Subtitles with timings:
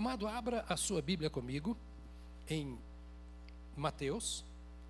[0.00, 1.76] Amado, abra a sua Bíblia comigo
[2.48, 2.78] em
[3.76, 4.42] Mateus,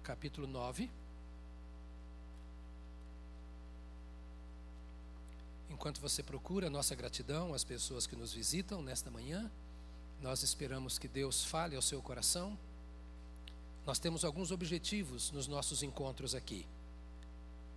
[0.05, 0.89] capítulo 9.
[5.69, 9.51] Enquanto você procura nossa gratidão às pessoas que nos visitam nesta manhã,
[10.23, 12.57] nós esperamos que Deus fale ao seu coração.
[13.85, 16.65] Nós temos alguns objetivos nos nossos encontros aqui.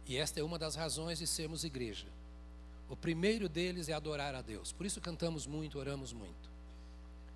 [0.05, 2.05] E esta é uma das razões de sermos igreja.
[2.87, 4.71] O primeiro deles é adorar a Deus.
[4.71, 6.52] Por isso cantamos muito, oramos muito.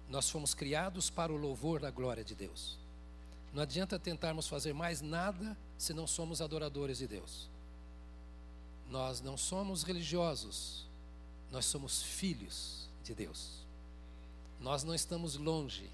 [0.09, 2.77] Nós fomos criados para o louvor da glória de Deus.
[3.53, 7.49] Não adianta tentarmos fazer mais nada se não somos adoradores de Deus.
[8.89, 10.85] Nós não somos religiosos,
[11.51, 13.65] nós somos filhos de Deus.
[14.59, 15.89] Nós não estamos longe,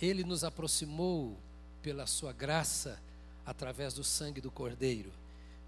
[0.00, 1.36] Ele nos aproximou
[1.82, 3.00] pela Sua graça
[3.44, 5.12] através do sangue do Cordeiro.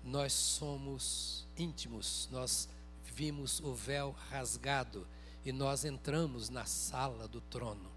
[0.04, 2.68] Nós somos íntimos, nós
[3.14, 5.06] vimos o véu rasgado
[5.48, 7.90] e nós entramos na sala do trono.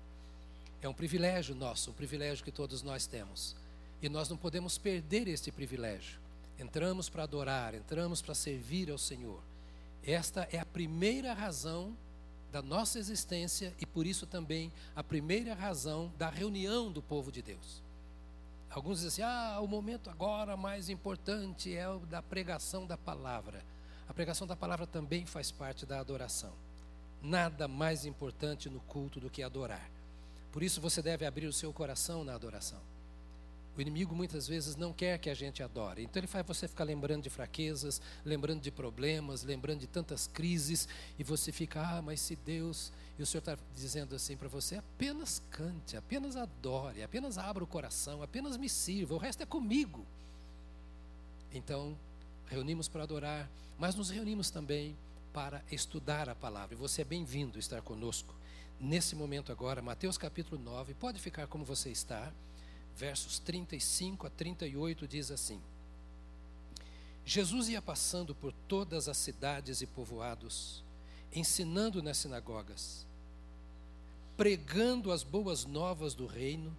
[0.81, 3.57] É um privilégio nosso, um privilégio que todos nós temos.
[4.01, 6.17] E nós não podemos perder este privilégio.
[6.57, 9.43] Entramos para adorar, entramos para servir ao Senhor.
[10.01, 11.93] Esta é a primeira razão
[12.53, 17.41] da nossa existência e por isso também a primeira razão da reunião do povo de
[17.41, 17.83] Deus.
[18.69, 23.61] Alguns dizem assim: ah, o momento agora mais importante é o da pregação da palavra.
[24.07, 26.70] A pregação da palavra também faz parte da adoração.
[27.21, 29.89] Nada mais importante no culto do que adorar.
[30.51, 32.79] Por isso você deve abrir o seu coração na adoração.
[33.77, 36.03] O inimigo muitas vezes não quer que a gente adore.
[36.03, 40.89] Então ele faz você ficar lembrando de fraquezas, lembrando de problemas, lembrando de tantas crises,
[41.17, 42.91] e você fica, ah, mas se Deus.
[43.17, 47.67] E o Senhor está dizendo assim para você: apenas cante, apenas adore, apenas abra o
[47.67, 50.05] coração, apenas me sirva, o resto é comigo.
[51.53, 51.97] Então,
[52.47, 53.49] reunimos para adorar,
[53.79, 54.97] mas nos reunimos também
[55.33, 56.75] para estudar a palavra.
[56.75, 58.33] E você é bem-vindo estar conosco
[58.79, 60.93] nesse momento agora, Mateus capítulo 9.
[60.95, 62.31] Pode ficar como você está
[62.95, 65.61] versos 35 a 38 diz assim:
[67.25, 70.83] Jesus ia passando por todas as cidades e povoados,
[71.33, 73.05] ensinando nas sinagogas,
[74.35, 76.75] pregando as boas novas do reino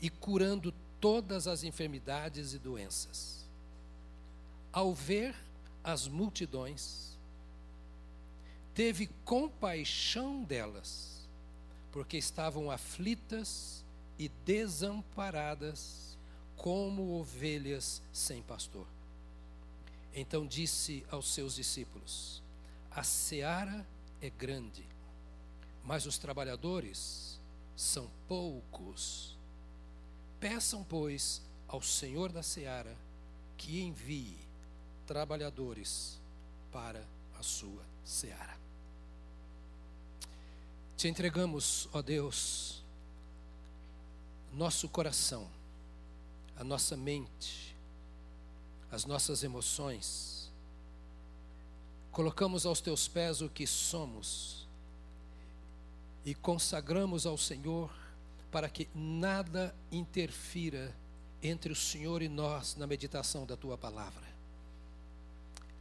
[0.00, 3.44] e curando todas as enfermidades e doenças.
[4.72, 5.34] Ao ver
[5.82, 7.15] as multidões,
[8.76, 11.26] teve compaixão delas,
[11.90, 13.82] porque estavam aflitas
[14.18, 16.18] e desamparadas
[16.54, 18.86] como ovelhas sem pastor.
[20.14, 22.42] Então disse aos seus discípulos:
[22.90, 23.86] A seara
[24.20, 24.84] é grande,
[25.82, 27.40] mas os trabalhadores
[27.74, 29.38] são poucos.
[30.38, 32.94] Peçam, pois, ao Senhor da seara
[33.56, 34.36] que envie
[35.06, 36.20] trabalhadores
[36.70, 37.02] para
[37.38, 38.65] a sua seara.
[40.96, 42.82] Te entregamos, ó Deus,
[44.50, 45.46] nosso coração,
[46.56, 47.76] a nossa mente,
[48.90, 50.50] as nossas emoções,
[52.10, 54.66] colocamos aos teus pés o que somos
[56.24, 57.94] e consagramos ao Senhor
[58.50, 60.96] para que nada interfira
[61.42, 64.24] entre o Senhor e nós na meditação da tua palavra.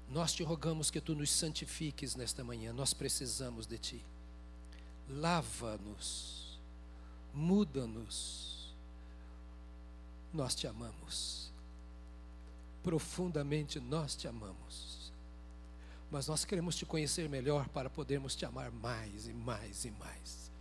[0.10, 4.06] Nós te rogamos que tu nos santifiques nesta manhã, nós precisamos de ti.
[5.10, 6.60] Lava-nos,
[7.34, 8.56] muda-nos
[10.36, 11.52] nós te amamos.
[12.84, 15.12] Profundamente nós te amamos.
[16.12, 20.52] Mas nós queremos te conhecer melhor para podermos te amar mais e mais e mais.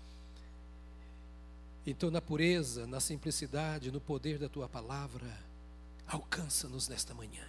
[1.87, 5.39] Então, na pureza, na simplicidade, no poder da tua palavra,
[6.07, 7.47] alcança-nos nesta manhã.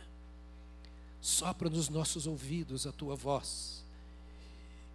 [1.22, 3.85] Sopra nos nossos ouvidos a tua voz.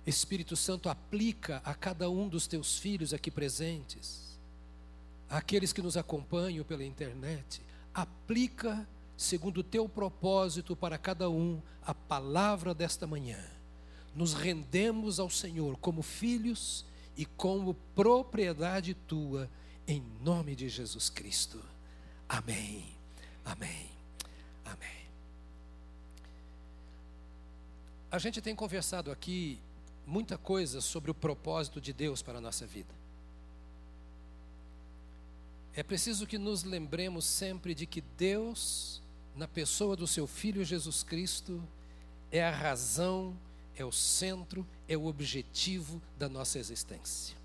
[0.07, 4.31] Espírito Santo, aplica a cada um dos teus filhos aqui presentes
[5.31, 7.63] aqueles que nos acompanham pela internet,
[7.95, 13.39] aplica segundo o teu propósito para cada um a palavra desta manhã.
[14.15, 16.85] Nos rendemos ao Senhor como filhos
[17.17, 19.49] e como propriedade tua,
[19.87, 21.63] em nome de Jesus Cristo.
[22.29, 22.97] Amém.
[23.45, 23.89] Amém.
[24.65, 25.07] Amém.
[28.11, 29.61] A gente tem conversado aqui
[30.11, 32.93] muita coisa sobre o propósito de Deus para a nossa vida.
[35.73, 39.01] É preciso que nos lembremos sempre de que Deus,
[39.37, 41.63] na pessoa do seu Filho Jesus Cristo,
[42.33, 43.39] é a razão,
[43.77, 47.37] é o centro, é o objetivo da nossa existência.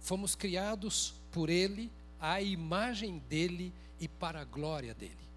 [0.00, 1.90] Fomos criados por Ele,
[2.20, 5.28] à imagem dele e para a glória dele.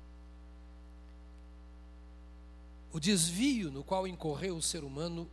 [2.93, 5.27] O desvio no qual incorreu o ser humano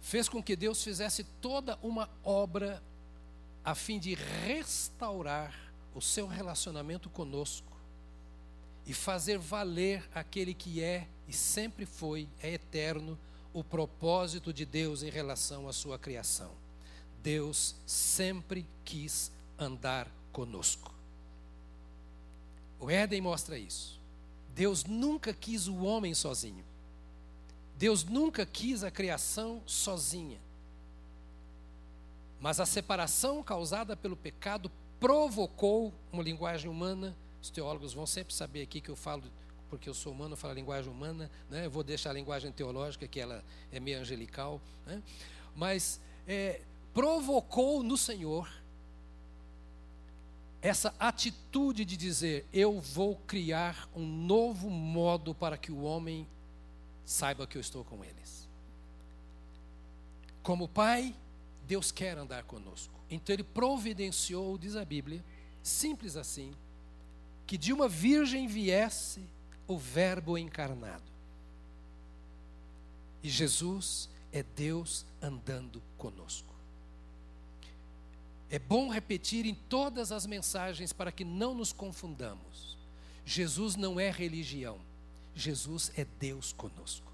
[0.00, 2.82] fez com que Deus fizesse toda uma obra
[3.64, 5.54] a fim de restaurar
[5.94, 7.70] o seu relacionamento conosco
[8.86, 13.18] e fazer valer aquele que é e sempre foi, é eterno,
[13.52, 16.50] o propósito de Deus em relação à sua criação.
[17.22, 20.94] Deus sempre quis andar conosco.
[22.78, 24.00] O Éden mostra isso.
[24.54, 26.64] Deus nunca quis o homem sozinho.
[27.80, 30.38] Deus nunca quis a criação sozinha.
[32.38, 37.16] Mas a separação causada pelo pecado provocou uma linguagem humana.
[37.40, 39.22] Os teólogos vão sempre saber aqui que eu falo,
[39.70, 41.64] porque eu sou humano, eu falo a linguagem humana, né?
[41.64, 43.42] eu vou deixar a linguagem teológica, que ela
[43.72, 44.60] é meio angelical.
[44.84, 45.02] Né?
[45.56, 45.98] Mas
[46.28, 46.60] é,
[46.92, 48.46] provocou no Senhor
[50.60, 56.28] essa atitude de dizer: eu vou criar um novo modo para que o homem
[57.10, 58.48] saiba que eu estou com eles.
[60.44, 61.12] Como pai,
[61.66, 62.94] Deus quer andar conosco.
[63.10, 65.24] Então ele providenciou, diz a Bíblia,
[65.60, 66.54] simples assim,
[67.48, 69.24] que de uma virgem viesse
[69.66, 71.10] o Verbo encarnado.
[73.24, 76.54] E Jesus é Deus andando conosco.
[78.48, 82.78] É bom repetir em todas as mensagens para que não nos confundamos.
[83.24, 84.78] Jesus não é religião,
[85.34, 87.10] Jesus é Deus conosco.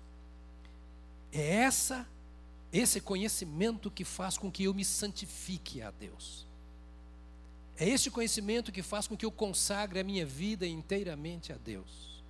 [1.32, 2.06] É essa
[2.72, 6.46] esse conhecimento que faz com que eu me santifique a Deus.
[7.78, 12.22] É este conhecimento que faz com que eu consagre a minha vida inteiramente a Deus.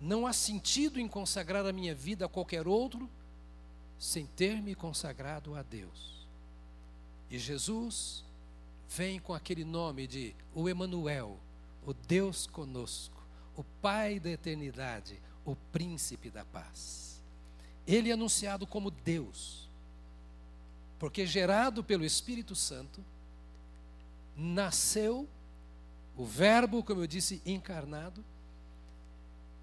[0.00, 3.08] Não há sentido em consagrar a minha vida a qualquer outro
[3.98, 6.26] sem ter me consagrado a Deus.
[7.30, 8.24] E Jesus
[8.88, 11.38] vem com aquele nome de o Emanuel,
[11.86, 13.11] o Deus conosco,
[13.56, 17.20] o Pai da eternidade, o príncipe da paz.
[17.86, 19.68] Ele é anunciado como Deus,
[20.98, 23.04] porque gerado pelo Espírito Santo,
[24.36, 25.28] nasceu
[26.16, 28.24] o Verbo, como eu disse, encarnado,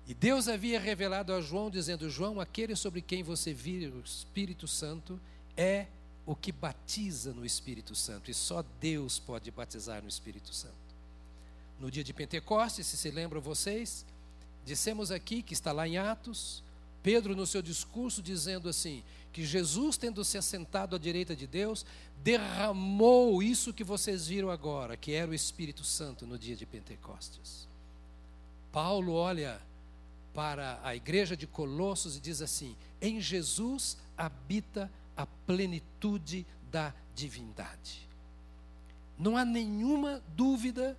[0.09, 4.67] e Deus havia revelado a João, dizendo: João, aquele sobre quem você vira o Espírito
[4.67, 5.19] Santo
[5.55, 5.85] é
[6.25, 10.88] o que batiza no Espírito Santo, e só Deus pode batizar no Espírito Santo.
[11.79, 14.05] No dia de Pentecostes, se se lembram vocês,
[14.65, 16.63] dissemos aqui que está lá em Atos,
[17.01, 21.85] Pedro, no seu discurso, dizendo assim: que Jesus, tendo se assentado à direita de Deus,
[22.23, 27.67] derramou isso que vocês viram agora, que era o Espírito Santo no dia de Pentecostes.
[28.71, 29.61] Paulo olha
[30.33, 38.07] para a igreja de Colossos e diz assim: em Jesus habita a plenitude da divindade.
[39.17, 40.97] Não há nenhuma dúvida,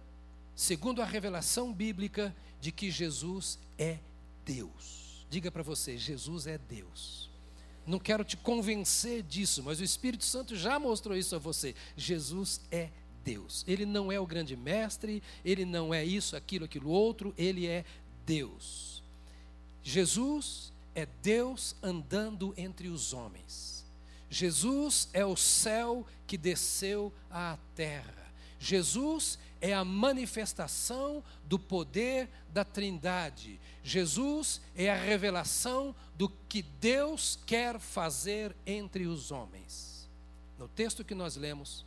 [0.61, 3.99] segundo a revelação bíblica, de que Jesus é
[4.45, 5.27] Deus.
[5.31, 7.31] Diga para você: Jesus é Deus.
[7.87, 11.75] Não quero te convencer disso, mas o Espírito Santo já mostrou isso a você.
[11.97, 12.91] Jesus é
[13.25, 13.65] Deus.
[13.67, 17.83] Ele não é o grande mestre, ele não é isso, aquilo, aquilo outro, ele é
[18.27, 19.03] Deus.
[19.83, 23.87] Jesus é Deus andando entre os homens.
[24.29, 28.21] Jesus é o céu que desceu à terra.
[28.59, 33.61] Jesus é a manifestação do poder da Trindade.
[33.83, 40.09] Jesus é a revelação do que Deus quer fazer entre os homens.
[40.59, 41.85] No texto que nós lemos,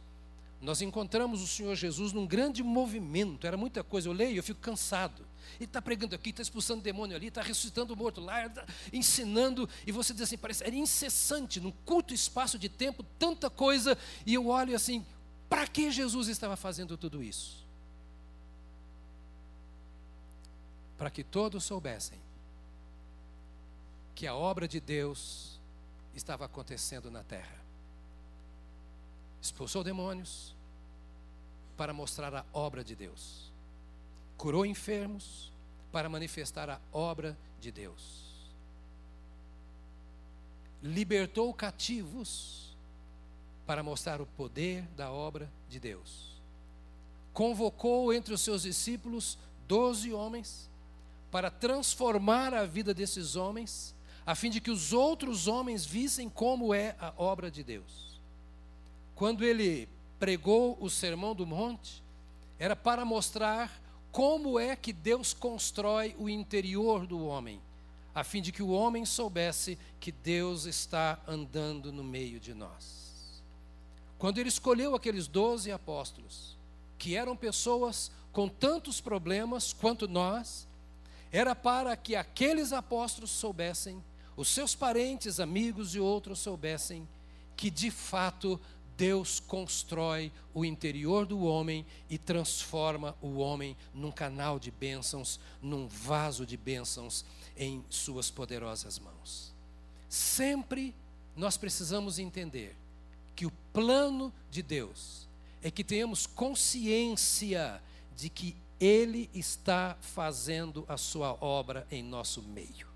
[0.62, 4.08] nós encontramos o Senhor Jesus num grande movimento, era muita coisa.
[4.08, 5.26] Eu leio, eu fico cansado.
[5.60, 9.70] Ele está pregando aqui, está expulsando demônio ali, está ressuscitando o morto lá, tá ensinando,
[9.86, 14.34] e você diz assim, parece, era incessante, num curto espaço de tempo, tanta coisa, e
[14.34, 15.06] eu olho assim,
[15.50, 17.63] para que Jesus estava fazendo tudo isso?
[21.04, 22.18] Para que todos soubessem
[24.16, 25.60] que a obra de Deus
[26.16, 27.62] estava acontecendo na terra.
[29.42, 30.56] Expulsou demônios
[31.76, 33.52] para mostrar a obra de Deus
[34.38, 35.52] curou enfermos
[35.92, 38.24] para manifestar a obra de Deus.
[40.82, 42.74] Libertou cativos
[43.66, 46.42] para mostrar o poder da obra de Deus.
[47.34, 50.72] Convocou entre os seus discípulos doze homens
[51.34, 56.76] para transformar a vida desses homens, a fim de que os outros homens vissem como
[56.76, 58.22] é a obra de Deus.
[59.16, 62.04] Quando ele pregou o Sermão do Monte,
[62.60, 67.60] era para mostrar como é que Deus constrói o interior do homem,
[68.14, 73.42] a fim de que o homem soubesse que Deus está andando no meio de nós.
[74.20, 76.56] Quando ele escolheu aqueles doze apóstolos,
[77.00, 80.68] que eram pessoas com tantos problemas quanto nós,
[81.34, 84.02] era para que aqueles apóstolos soubessem,
[84.38, 87.10] os seus parentes, amigos e outros soubessem
[87.58, 88.62] que de fato
[88.96, 95.88] Deus constrói o interior do homem e transforma o homem num canal de bênçãos, num
[95.88, 97.26] vaso de bênçãos
[97.58, 99.52] em suas poderosas mãos.
[100.08, 100.94] Sempre
[101.36, 102.76] nós precisamos entender
[103.36, 105.28] que o plano de Deus
[105.64, 107.82] é que tenhamos consciência
[108.16, 112.88] de que Ele está fazendo a sua obra em nosso meio.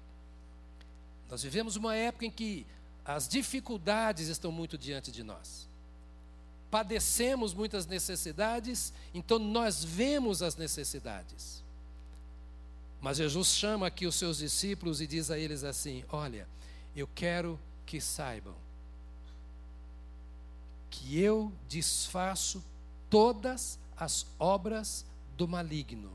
[1.30, 2.66] Nós vivemos uma época em que
[3.06, 5.68] as dificuldades estão muito diante de nós
[6.70, 11.64] padecemos muitas necessidades, então nós vemos as necessidades.
[13.00, 16.48] Mas Jesus chama aqui os seus discípulos e diz a eles assim: Olha,
[16.96, 18.56] eu quero que saibam
[20.90, 22.64] que eu desfaço
[23.10, 25.06] todas as obras
[25.38, 26.12] do maligno,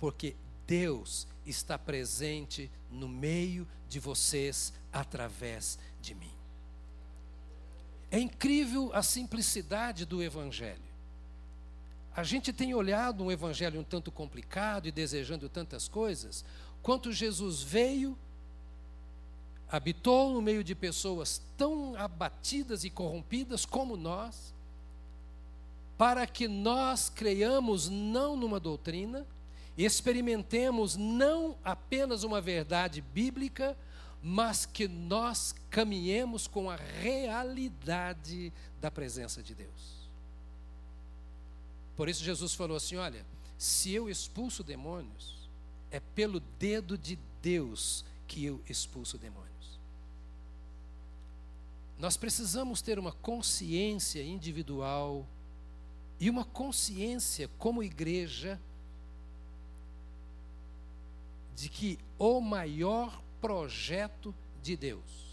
[0.00, 0.36] porque
[0.66, 6.32] Deus está presente no meio de vocês através de mim.
[8.10, 10.82] É incrível a simplicidade do Evangelho.
[12.14, 16.44] A gente tem olhado um Evangelho um tanto complicado e desejando tantas coisas,
[16.80, 18.16] quanto Jesus veio,
[19.68, 24.53] habitou no meio de pessoas tão abatidas e corrompidas como nós,
[25.96, 29.26] para que nós creiamos não numa doutrina,
[29.76, 33.76] experimentemos não apenas uma verdade bíblica,
[34.22, 40.08] mas que nós caminhemos com a realidade da presença de Deus.
[41.96, 43.24] Por isso Jesus falou assim: olha,
[43.58, 45.48] se eu expulso demônios,
[45.90, 49.78] é pelo dedo de Deus que eu expulso demônios.
[51.98, 55.26] Nós precisamos ter uma consciência individual
[56.18, 58.60] e uma consciência como igreja
[61.56, 65.24] de que o maior projeto de Deus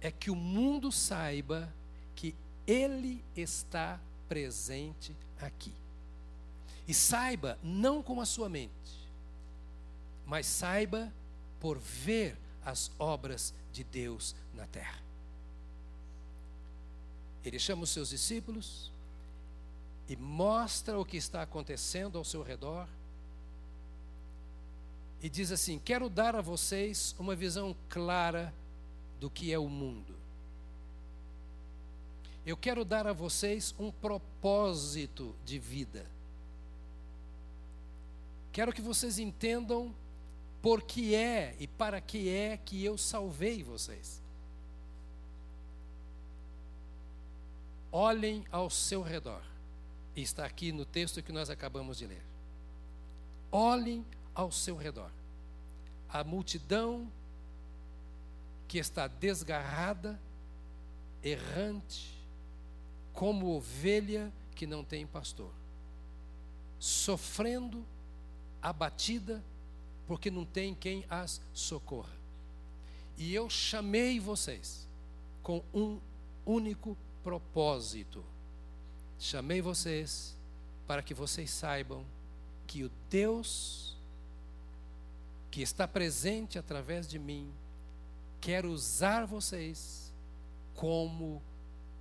[0.00, 1.72] é que o mundo saiba
[2.14, 2.34] que
[2.66, 5.72] Ele está presente aqui.
[6.86, 8.72] E saiba não com a sua mente,
[10.24, 11.12] mas saiba
[11.60, 15.02] por ver as obras de Deus na terra.
[17.44, 18.92] Ele chama os seus discípulos
[20.08, 22.88] e mostra o que está acontecendo ao seu redor
[25.20, 28.54] e diz assim: Quero dar a vocês uma visão clara
[29.20, 30.14] do que é o mundo.
[32.46, 36.06] Eu quero dar a vocês um propósito de vida.
[38.52, 39.94] Quero que vocês entendam
[40.62, 44.22] por que é e para que é que eu salvei vocês.
[47.92, 49.47] Olhem ao seu redor.
[50.20, 52.22] Está aqui no texto que nós acabamos de ler.
[53.52, 55.10] Olhem ao seu redor.
[56.08, 57.10] A multidão
[58.66, 60.20] que está desgarrada,
[61.22, 62.14] errante,
[63.12, 65.52] como ovelha que não tem pastor,
[66.78, 67.84] sofrendo,
[68.60, 69.42] abatida,
[70.06, 72.12] porque não tem quem as socorra.
[73.16, 74.86] E eu chamei vocês
[75.42, 76.00] com um
[76.44, 78.24] único propósito.
[79.18, 80.36] Chamei vocês
[80.86, 82.04] para que vocês saibam
[82.66, 83.88] que o Deus
[85.50, 87.52] que está presente através de mim,
[88.40, 90.12] quer usar vocês
[90.74, 91.42] como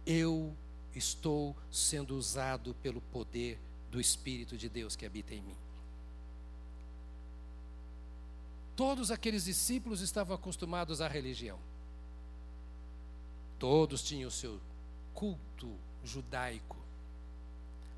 [0.05, 0.55] eu
[0.93, 3.59] estou sendo usado pelo poder
[3.89, 5.55] do Espírito de Deus que habita em mim.
[8.75, 11.57] Todos aqueles discípulos estavam acostumados à religião.
[13.57, 14.59] Todos tinham o seu
[15.15, 16.76] culto judaico.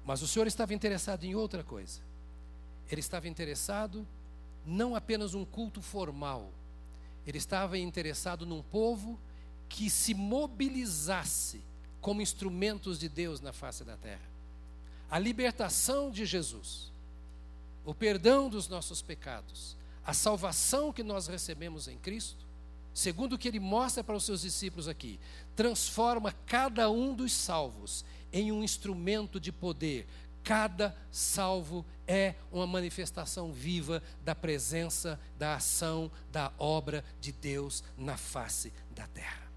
[0.10, 2.01] Mas o Senhor estava interessado em outra coisa.
[2.89, 4.08] Ele estava interessado
[4.66, 6.51] não apenas um culto formal.
[7.28, 9.20] Ele estava interessado num povo
[9.70, 11.62] que se mobilizasse
[12.01, 14.28] como instrumentos de Deus na face da terra.
[15.12, 16.92] A libertação de Jesus,
[17.86, 22.48] o perdão dos nossos pecados, a salvação que nós recebemos em Cristo,
[22.96, 25.20] segundo o que ele mostra para os seus discípulos aqui,
[25.56, 30.07] transforma cada um dos salvos em um instrumento de poder,
[30.43, 38.17] Cada salvo é uma manifestação viva da presença, da ação, da obra de Deus na
[38.17, 39.48] face da terra.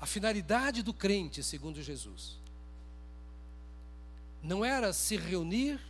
[0.00, 2.38] A finalidade do crente, segundo Jesus,
[4.42, 5.80] não era se reunir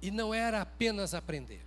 [0.00, 1.62] e não era apenas aprender.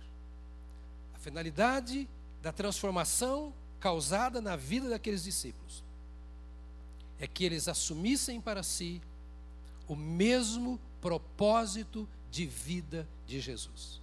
[1.14, 2.08] A finalidade
[2.42, 5.87] da transformação causada na vida daqueles discípulos
[7.20, 9.00] é que eles assumissem para si
[9.86, 14.00] o mesmo propósito de vida de Jesus.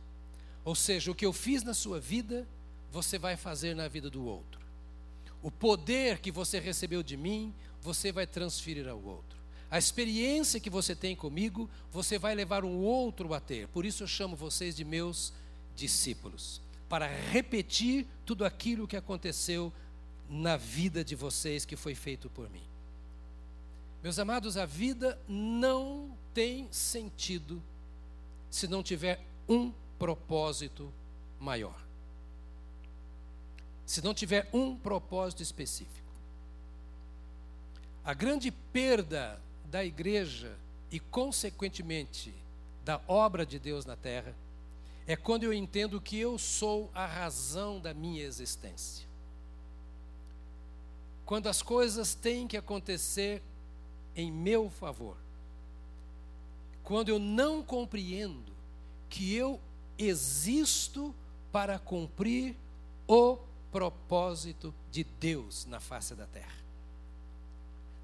[0.64, 2.48] Ou seja, o que eu fiz na sua vida,
[2.92, 4.60] você vai fazer na vida do outro.
[5.42, 9.38] O poder que você recebeu de mim, você vai transferir ao outro.
[9.70, 13.68] A experiência que você tem comigo, você vai levar um outro a ter.
[13.68, 15.32] Por isso eu chamo vocês de meus
[15.76, 19.72] discípulos para repetir tudo aquilo que aconteceu
[20.30, 22.64] na vida de vocês que foi feito por mim.
[24.06, 27.60] Meus amados, a vida não tem sentido
[28.52, 29.20] se não tiver
[29.50, 30.94] um propósito
[31.40, 31.76] maior.
[33.84, 36.08] Se não tiver um propósito específico.
[38.04, 40.56] A grande perda da igreja
[40.92, 42.32] e, consequentemente,
[42.84, 44.36] da obra de Deus na terra
[45.08, 49.08] é quando eu entendo que eu sou a razão da minha existência.
[51.26, 53.42] Quando as coisas têm que acontecer
[54.16, 55.18] em meu favor.
[56.84, 58.54] Quando eu não compreendo
[59.10, 59.60] que eu
[59.98, 61.14] existo
[61.52, 62.56] para cumprir
[63.08, 63.38] o
[63.72, 66.56] propósito de Deus na face da terra.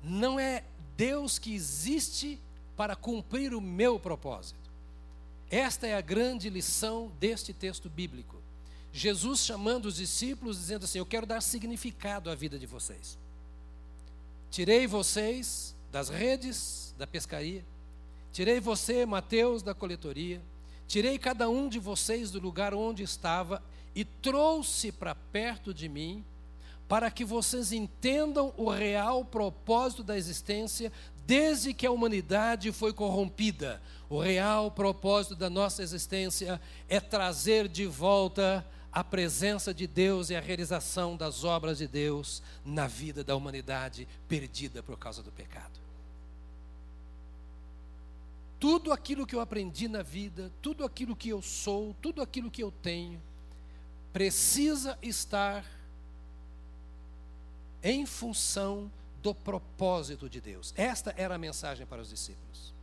[0.03, 0.63] Não é
[0.97, 2.39] Deus que existe
[2.75, 4.59] para cumprir o meu propósito.
[5.49, 8.37] Esta é a grande lição deste texto bíblico.
[8.93, 13.17] Jesus chamando os discípulos, dizendo assim: Eu quero dar significado à vida de vocês.
[14.49, 17.65] Tirei vocês das redes da pescaria,
[18.31, 20.41] tirei você, Mateus, da coletoria,
[20.87, 23.61] tirei cada um de vocês do lugar onde estava
[23.93, 26.23] e trouxe para perto de mim,
[26.87, 30.91] para que vocês entendam o real propósito da existência
[31.25, 33.81] desde que a humanidade foi corrompida.
[34.09, 40.35] O real propósito da nossa existência é trazer de volta a presença de Deus e
[40.35, 45.79] a realização das obras de Deus na vida da humanidade perdida por causa do pecado.
[48.59, 52.61] Tudo aquilo que eu aprendi na vida, tudo aquilo que eu sou, tudo aquilo que
[52.61, 53.19] eu tenho,
[54.11, 55.65] precisa estar
[57.81, 58.91] em função
[59.23, 60.73] do propósito de Deus.
[60.75, 62.73] Esta era a mensagem para os discípulos.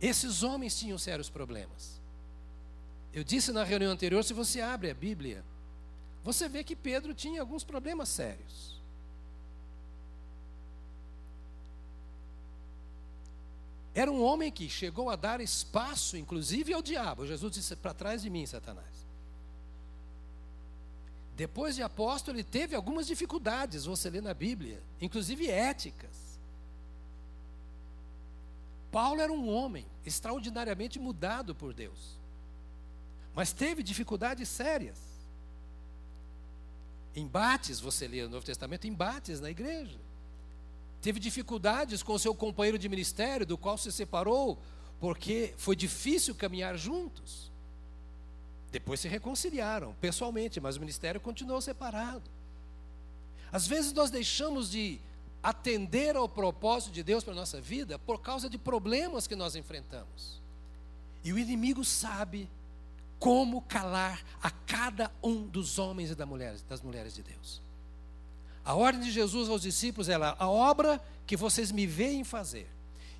[0.00, 2.00] Esses homens tinham sérios problemas.
[3.14, 5.44] Eu disse na reunião anterior: se você abre a Bíblia,
[6.24, 8.74] você vê que Pedro tinha alguns problemas sérios.
[13.94, 17.24] Era um homem que chegou a dar espaço, inclusive, ao diabo.
[17.24, 19.06] Jesus disse: para trás de mim, Satanás.
[21.36, 26.38] Depois de apóstolo, ele teve algumas dificuldades, você lê na Bíblia, inclusive éticas.
[28.90, 32.16] Paulo era um homem extraordinariamente mudado por Deus,
[33.34, 34.98] mas teve dificuldades sérias.
[37.16, 39.98] Embates, você lê no Novo Testamento, embates na igreja.
[41.00, 44.58] Teve dificuldades com seu companheiro de ministério, do qual se separou,
[45.00, 47.52] porque foi difícil caminhar juntos.
[48.72, 52.28] Depois se reconciliaram pessoalmente, mas o ministério continuou separado.
[53.52, 54.98] Às vezes nós deixamos de
[55.42, 59.54] atender ao propósito de Deus para a nossa vida por causa de problemas que nós
[59.54, 60.40] enfrentamos.
[61.22, 62.48] E o inimigo sabe
[63.18, 67.62] como calar a cada um dos homens e das mulheres, das mulheres de Deus.
[68.64, 72.68] A ordem de Jesus aos discípulos é a obra que vocês me veem fazer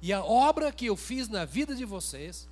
[0.05, 2.47] e a obra que eu fiz na vida de vocês,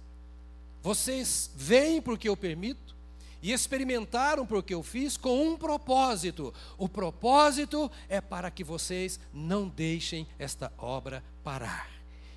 [0.82, 2.96] vocês veem porque eu permito,
[3.42, 6.54] e experimentaram porque eu fiz com um propósito.
[6.78, 11.90] O propósito é para que vocês não deixem esta obra parar.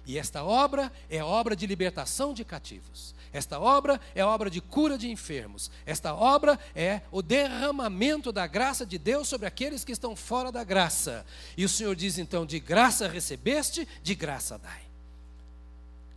[0.06, 3.15] E esta obra é obra de libertação de cativos.
[3.36, 5.70] Esta obra é obra de cura de enfermos.
[5.86, 10.64] Esta obra é o derramamento da graça de Deus sobre aqueles que estão fora da
[10.64, 11.26] graça.
[11.58, 14.84] E o Senhor diz então: de graça recebeste, de graça dai.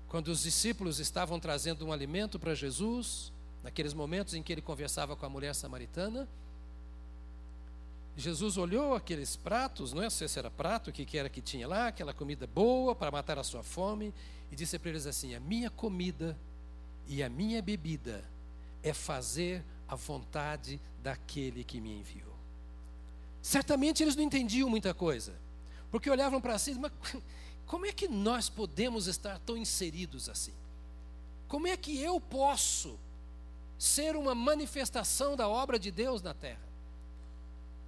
[0.06, 3.32] Quando os discípulos estavam trazendo um alimento para Jesus,
[3.64, 6.28] naqueles momentos em que ele conversava com a mulher samaritana,
[8.16, 10.08] Jesus olhou aqueles pratos, não é?
[10.08, 13.10] sei se era prato, o que, que era que tinha lá, aquela comida boa para
[13.10, 14.14] matar a sua fome,
[14.52, 16.38] e disse para eles assim: A minha comida
[17.08, 18.24] e a minha bebida
[18.82, 22.36] é fazer a vontade daquele que me enviou.
[23.40, 25.34] Certamente eles não entendiam muita coisa,
[25.90, 26.92] porque olhavam para si, mas
[27.66, 30.52] como é que nós podemos estar tão inseridos assim?
[31.48, 32.98] Como é que eu posso
[33.78, 36.68] ser uma manifestação da obra de Deus na terra?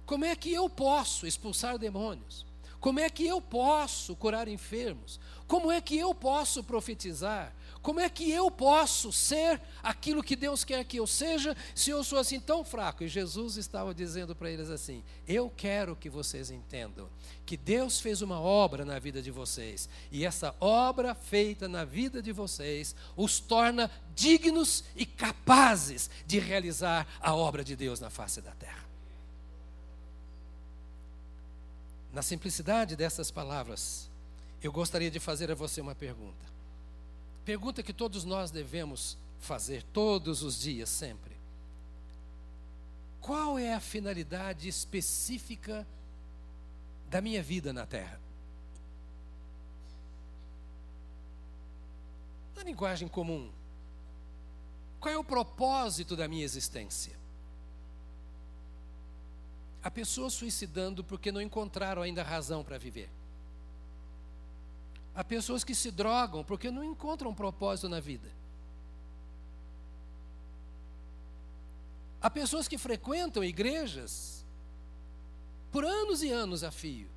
[0.05, 2.45] Como é que eu posso expulsar demônios?
[2.79, 5.19] Como é que eu posso curar enfermos?
[5.47, 7.53] Como é que eu posso profetizar?
[7.81, 12.03] Como é que eu posso ser aquilo que Deus quer que eu seja se eu
[12.03, 13.03] sou assim tão fraco?
[13.03, 17.09] E Jesus estava dizendo para eles assim: Eu quero que vocês entendam
[17.43, 22.21] que Deus fez uma obra na vida de vocês, e essa obra feita na vida
[22.21, 28.41] de vocês os torna dignos e capazes de realizar a obra de Deus na face
[28.41, 28.85] da terra.
[32.13, 34.07] Na simplicidade dessas palavras,
[34.61, 36.50] eu gostaria de fazer a você uma pergunta.
[37.43, 41.35] Pergunta que todos nós devemos fazer todos os dias, sempre.
[43.19, 45.85] Qual é a finalidade específica
[47.09, 48.19] da minha vida na Terra?
[52.55, 53.51] Na linguagem comum,
[54.99, 57.19] qual é o propósito da minha existência?
[59.83, 63.09] Há pessoas suicidando porque não encontraram ainda razão para viver.
[65.13, 68.29] Há pessoas que se drogam porque não encontram propósito na vida.
[72.21, 74.45] Há pessoas que frequentam igrejas
[75.71, 77.09] por anos e anos a fio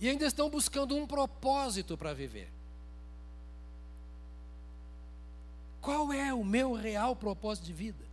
[0.00, 2.48] e ainda estão buscando um propósito para viver.
[5.80, 8.04] Qual é o meu real propósito de vida?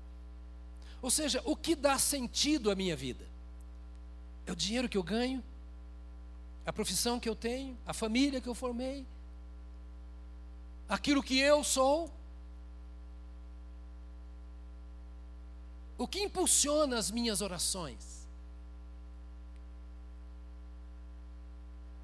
[1.01, 3.25] Ou seja, o que dá sentido à minha vida?
[4.45, 5.43] É o dinheiro que eu ganho?
[6.65, 7.77] A profissão que eu tenho?
[7.85, 9.05] A família que eu formei?
[10.89, 12.11] Aquilo que eu sou?
[15.97, 18.27] O que impulsiona as minhas orações?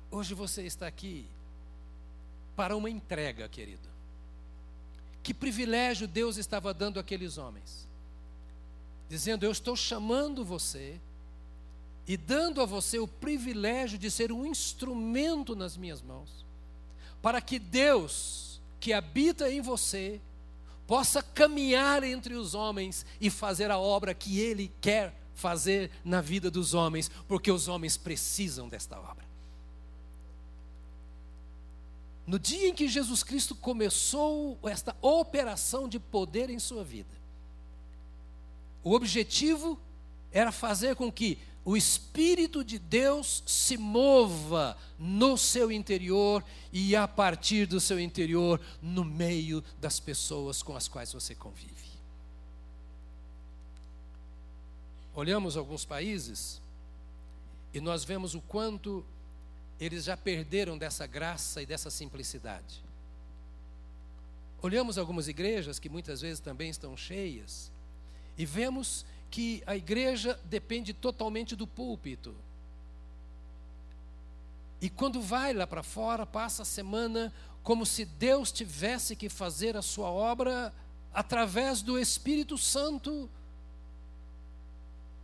[0.09, 1.27] Hoje você está aqui
[2.55, 3.89] para uma entrega, querido.
[5.23, 7.87] Que privilégio Deus estava dando àqueles homens,
[9.07, 10.99] dizendo: Eu estou chamando você
[12.07, 16.45] e dando a você o privilégio de ser um instrumento nas minhas mãos,
[17.21, 20.19] para que Deus, que habita em você,
[20.87, 26.51] possa caminhar entre os homens e fazer a obra que Ele quer fazer na vida
[26.51, 29.25] dos homens, porque os homens precisam desta obra.
[32.27, 37.09] No dia em que Jesus Cristo começou esta operação de poder em sua vida,
[38.83, 39.79] o objetivo
[40.31, 47.07] era fazer com que o Espírito de Deus se mova no seu interior e a
[47.07, 51.91] partir do seu interior, no meio das pessoas com as quais você convive.
[55.13, 56.59] Olhamos alguns países
[57.73, 59.05] e nós vemos o quanto
[59.79, 62.83] eles já perderam dessa graça e dessa simplicidade.
[64.61, 67.71] Olhamos algumas igrejas que muitas vezes também estão cheias
[68.37, 72.35] e vemos que a igreja depende totalmente do púlpito.
[74.81, 79.77] E quando vai lá para fora, passa a semana como se Deus tivesse que fazer
[79.77, 80.73] a sua obra
[81.13, 83.29] através do Espírito Santo,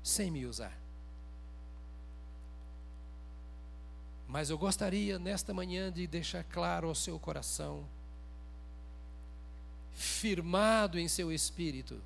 [0.02, 0.78] sem me usar.
[4.28, 7.86] Mas eu gostaria nesta manhã de deixar claro ao seu coração,
[9.93, 12.00] firmado em seu espírito,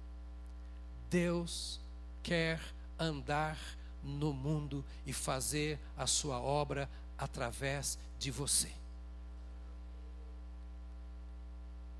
[1.10, 1.81] Deus
[2.24, 2.60] quer
[3.00, 3.58] andar
[4.04, 8.72] no mundo e fazer a sua obra através de você.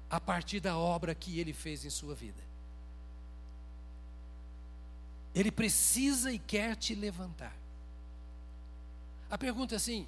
[0.10, 2.42] A partir da obra que ele fez em sua vida.
[5.34, 7.56] Ele precisa e quer te levantar.
[9.30, 10.06] A pergunta é assim: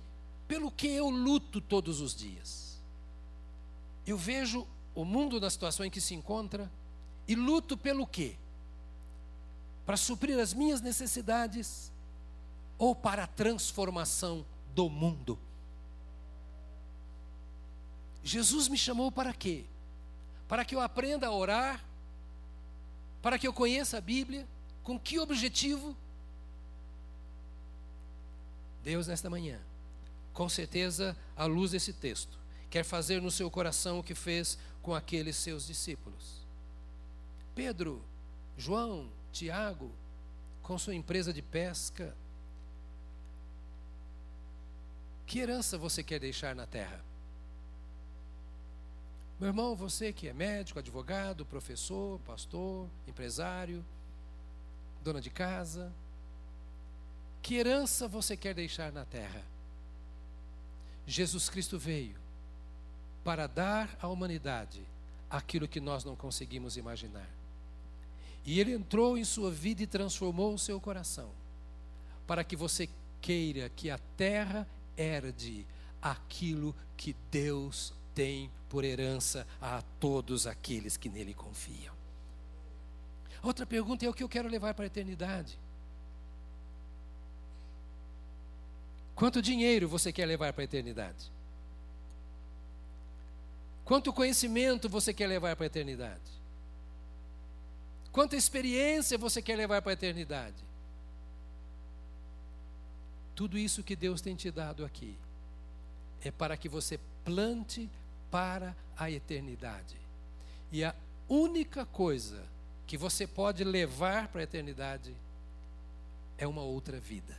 [0.47, 2.82] pelo que eu luto todos os dias?
[4.06, 6.69] Eu vejo o mundo na situação em que se encontra
[7.28, 8.36] e luto pelo quê?
[9.86, 11.91] Para suprir as minhas necessidades
[12.78, 15.38] ou para a transformação do mundo.
[18.24, 19.65] Jesus me chamou para quê?
[20.48, 21.84] Para que eu aprenda a orar,
[23.22, 24.48] para que eu conheça a Bíblia,
[24.82, 25.96] com que objetivo?
[28.84, 29.60] Deus, nesta manhã,
[30.34, 32.38] com certeza, à luz desse texto,
[32.69, 36.46] quer fazer no seu coração o que fez com aqueles seus discípulos.
[37.56, 38.04] Pedro,
[38.58, 39.91] João, Tiago,
[40.62, 42.15] com sua empresa de pesca.
[45.26, 47.04] Que herança você quer deixar na terra?
[49.39, 53.84] Meu irmão, você que é médico, advogado, professor, pastor, empresário,
[55.04, 55.91] dona de casa,
[57.41, 59.43] que herança você quer deixar na terra?
[61.06, 62.15] Jesus Cristo veio
[63.24, 64.82] para dar à humanidade
[65.30, 67.28] aquilo que nós não conseguimos imaginar.
[68.45, 71.29] E ele entrou em sua vida e transformou o seu coração,
[72.27, 72.89] para que você
[73.21, 75.65] queira que a terra herde
[76.01, 81.93] aquilo que Deus tem por herança a todos aqueles que nele confiam.
[83.41, 85.58] Outra pergunta é o que eu quero levar para a eternidade.
[89.15, 91.32] Quanto dinheiro você quer levar para a eternidade?
[93.86, 96.42] Quanto conhecimento você quer levar para a eternidade?
[98.13, 100.63] Quanta experiência você quer levar para a eternidade?
[103.36, 105.17] Tudo isso que Deus tem te dado aqui
[106.23, 107.89] é para que você plante
[108.30, 109.97] para a eternidade.
[110.71, 110.95] E a
[111.28, 112.43] única coisa
[112.86, 115.15] que você pode levar para a eternidade
[116.38, 117.36] é uma outra vida,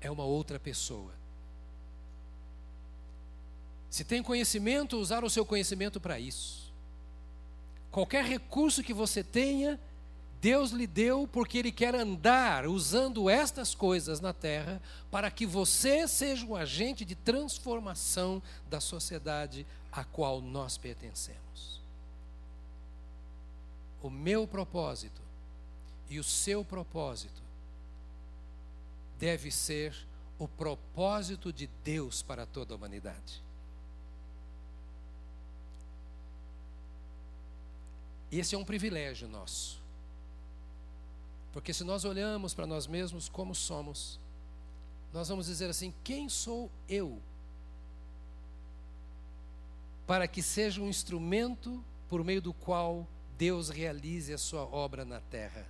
[0.00, 1.12] é uma outra pessoa.
[3.90, 6.72] Se tem conhecimento, usar o seu conhecimento para isso.
[7.94, 9.78] Qualquer recurso que você tenha,
[10.40, 16.08] Deus lhe deu porque Ele quer andar usando estas coisas na terra para que você
[16.08, 21.80] seja um agente de transformação da sociedade a qual nós pertencemos.
[24.02, 25.22] O meu propósito
[26.10, 27.44] e o seu propósito
[29.20, 29.94] deve ser
[30.36, 33.43] o propósito de Deus para toda a humanidade.
[38.38, 39.82] Esse é um privilégio nosso.
[41.52, 44.18] Porque se nós olhamos para nós mesmos como somos,
[45.12, 47.22] nós vamos dizer assim: quem sou eu?
[50.06, 53.06] Para que seja um instrumento por meio do qual
[53.38, 55.66] Deus realize a sua obra na terra.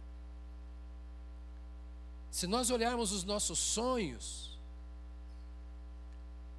[2.31, 4.59] Se nós olharmos os nossos sonhos,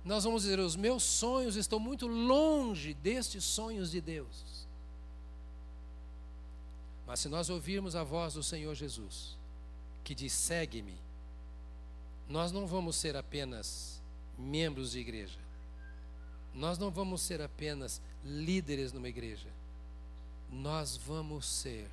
[0.05, 4.54] nós vamos dizer: os meus sonhos estão muito longe destes sonhos de Deus.
[7.05, 9.37] Mas se nós ouvirmos a voz do Senhor Jesus,
[10.03, 10.97] que diz: segue-me,
[12.27, 14.01] nós não vamos ser apenas
[14.37, 15.39] membros de igreja,
[16.53, 19.49] nós não vamos ser apenas líderes numa igreja,
[20.49, 21.89] nós vamos ser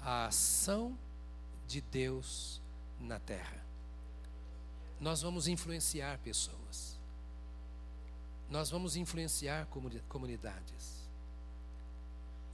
[0.00, 0.96] a ação
[1.66, 2.60] de Deus
[3.00, 3.62] na terra.
[5.00, 6.98] Nós vamos influenciar pessoas,
[8.48, 9.66] nós vamos influenciar
[10.08, 11.03] comunidades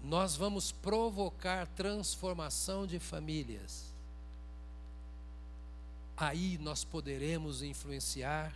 [0.03, 3.87] nós vamos provocar transformação de famílias.
[6.17, 8.55] Aí nós poderemos influenciar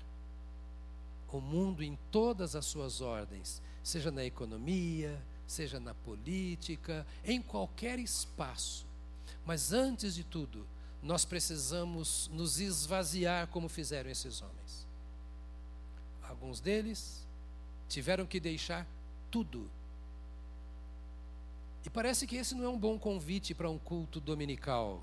[1.31, 7.99] o mundo em todas as suas ordens, seja na economia, seja na política, em qualquer
[7.99, 8.87] espaço.
[9.45, 10.67] Mas antes de tudo,
[11.03, 14.87] nós precisamos nos esvaziar como fizeram esses homens.
[16.23, 17.27] Alguns deles
[17.89, 18.87] tiveram que deixar
[19.31, 19.69] tudo
[21.85, 25.03] e parece que esse não é um bom convite para um culto dominical.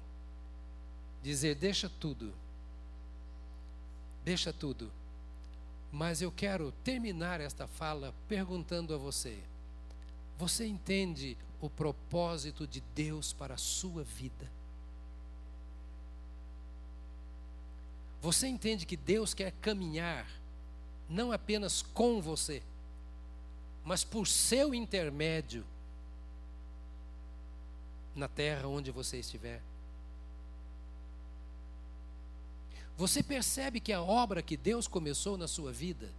[1.21, 2.33] Dizer, deixa tudo.
[4.25, 4.91] Deixa tudo.
[5.91, 9.43] Mas eu quero terminar esta fala perguntando a você:
[10.37, 14.49] você entende o propósito de Deus para a sua vida?
[18.21, 20.27] Você entende que Deus quer caminhar
[21.09, 22.63] não apenas com você,
[23.83, 25.65] mas por seu intermédio
[28.15, 29.61] na terra onde você estiver.
[32.97, 36.09] Você percebe que a obra que Deus começou na sua vida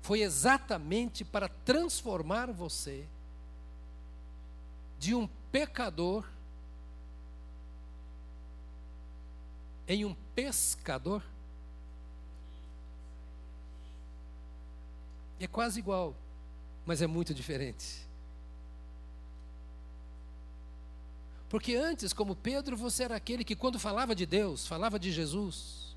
[0.00, 3.04] foi exatamente para transformar você
[4.98, 6.24] de um pecador
[9.88, 11.22] em um pescador?
[15.38, 16.14] É quase igual,
[16.86, 18.05] mas é muito diferente.
[21.48, 25.96] Porque antes, como Pedro, você era aquele que, quando falava de Deus, falava de Jesus,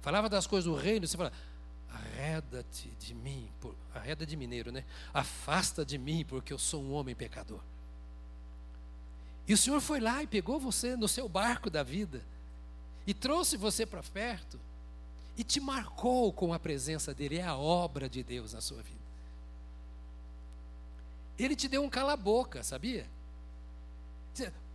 [0.00, 1.34] falava das coisas do reino, você falava:
[1.90, 3.74] arreda-te de mim, por...
[3.94, 4.84] arreda de mineiro, né?
[5.12, 7.60] Afasta de mim, porque eu sou um homem pecador.
[9.46, 12.22] E o Senhor foi lá e pegou você no seu barco da vida,
[13.06, 14.60] e trouxe você para perto,
[15.36, 19.02] e te marcou com a presença dEle, é a obra de Deus na sua vida.
[21.38, 23.08] Ele te deu um cala-boca, sabia?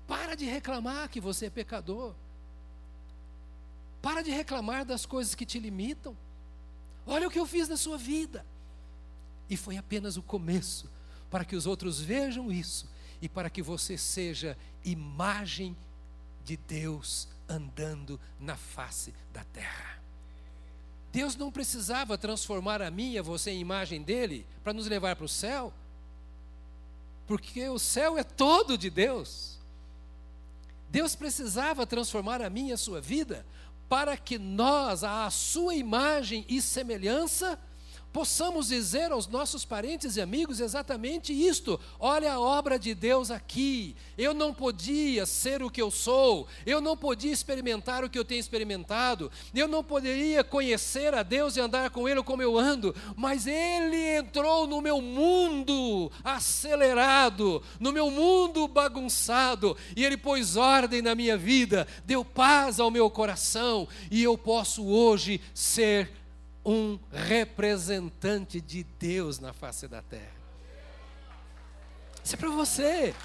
[0.07, 2.13] Para de reclamar que você é pecador.
[4.01, 6.15] Para de reclamar das coisas que te limitam.
[7.05, 8.45] Olha o que eu fiz na sua vida.
[9.49, 10.89] E foi apenas o começo
[11.29, 12.89] para que os outros vejam isso
[13.21, 15.75] e para que você seja imagem
[16.45, 19.97] de Deus andando na face da terra.
[21.11, 25.15] Deus não precisava transformar a mim e a você em imagem dele para nos levar
[25.15, 25.73] para o céu,
[27.25, 29.56] porque o céu é todo de Deus.
[30.89, 33.45] Deus precisava transformar a minha e a sua vida
[33.89, 37.59] para que nós, à sua imagem e semelhança,
[38.17, 43.95] possamos dizer aos nossos parentes e amigos exatamente isto: olha a obra de Deus aqui.
[44.17, 48.25] Eu não podia ser o que eu sou, eu não podia experimentar o que eu
[48.25, 52.95] tenho experimentado, eu não poderia conhecer a Deus e andar com Ele como eu ando,
[53.15, 61.03] mas Ele entrou no meu mundo acelerado, no meu mundo bagunçado, e Ele pôs ordem
[61.03, 66.09] na minha vida, deu paz ao meu coração, e eu posso hoje ser
[66.67, 70.35] um representante de Deus na face da terra.
[72.21, 73.15] Isso é para você.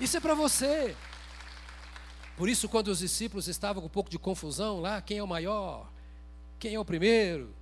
[0.00, 0.96] Isso é para você.
[2.36, 5.28] Por isso, quando os discípulos estavam com um pouco de confusão lá, quem é o
[5.28, 5.88] maior?
[6.58, 7.54] Quem é o primeiro?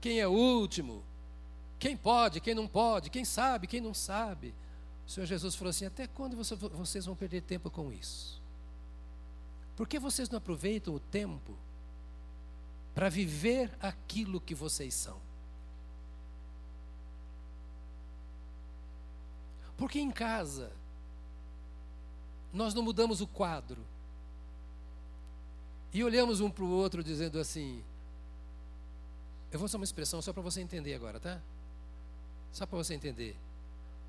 [0.00, 1.02] Quem é o último?
[1.80, 3.10] Quem pode, quem não pode?
[3.10, 4.54] Quem sabe, quem não sabe?
[5.04, 8.40] O Senhor Jesus falou assim: Até quando vocês vão perder tempo com isso?
[9.74, 11.58] Por que vocês não aproveitam o tempo
[12.94, 15.18] para viver aquilo que vocês são.
[19.76, 20.70] Porque em casa,
[22.52, 23.82] nós não mudamos o quadro
[25.92, 27.82] e olhamos um para o outro dizendo assim:
[29.50, 31.40] eu vou usar uma expressão só para você entender agora, tá?
[32.52, 33.36] Só para você entender.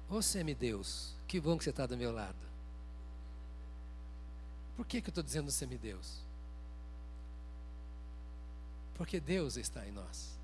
[0.10, 2.36] Ô semideus, que bom que você está do meu lado.
[4.76, 6.20] Por que, que eu estou dizendo semideus?
[8.95, 10.38] Porque Deus está em nós.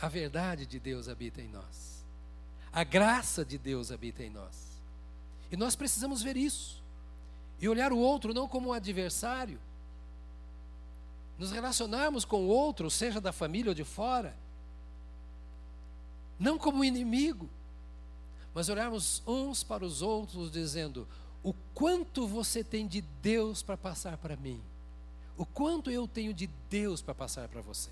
[0.00, 2.04] A verdade de Deus habita em nós.
[2.72, 4.74] A graça de Deus habita em nós.
[5.50, 6.82] E nós precisamos ver isso.
[7.60, 9.58] E olhar o outro não como um adversário.
[11.38, 14.36] Nos relacionarmos com o outro, seja da família ou de fora,
[16.38, 17.48] não como um inimigo,
[18.52, 21.08] mas olharmos uns para os outros dizendo:
[21.42, 24.62] o quanto você tem de Deus para passar para mim
[25.36, 27.90] o quanto eu tenho de Deus para passar para você.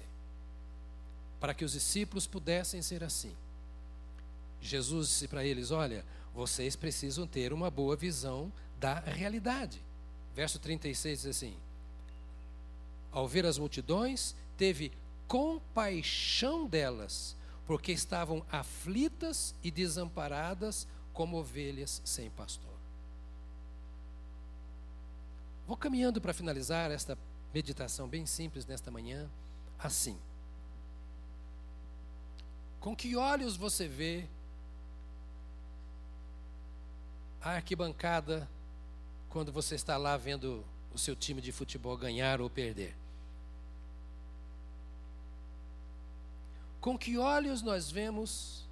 [1.40, 3.34] Para que os discípulos pudessem ser assim.
[4.60, 9.82] Jesus disse para eles: Olha, vocês precisam ter uma boa visão da realidade.
[10.34, 11.56] Verso 36 diz assim:
[13.10, 14.92] Ao ver as multidões, teve
[15.26, 22.72] compaixão delas, porque estavam aflitas e desamparadas como ovelhas sem pastor.
[25.66, 27.16] Vou caminhando para finalizar esta
[27.52, 29.30] meditação bem simples nesta manhã,
[29.78, 30.18] assim.
[32.80, 34.26] Com que olhos você vê
[37.40, 38.48] a arquibancada
[39.28, 42.96] quando você está lá vendo o seu time de futebol ganhar ou perder?
[46.80, 48.68] Com que olhos nós vemos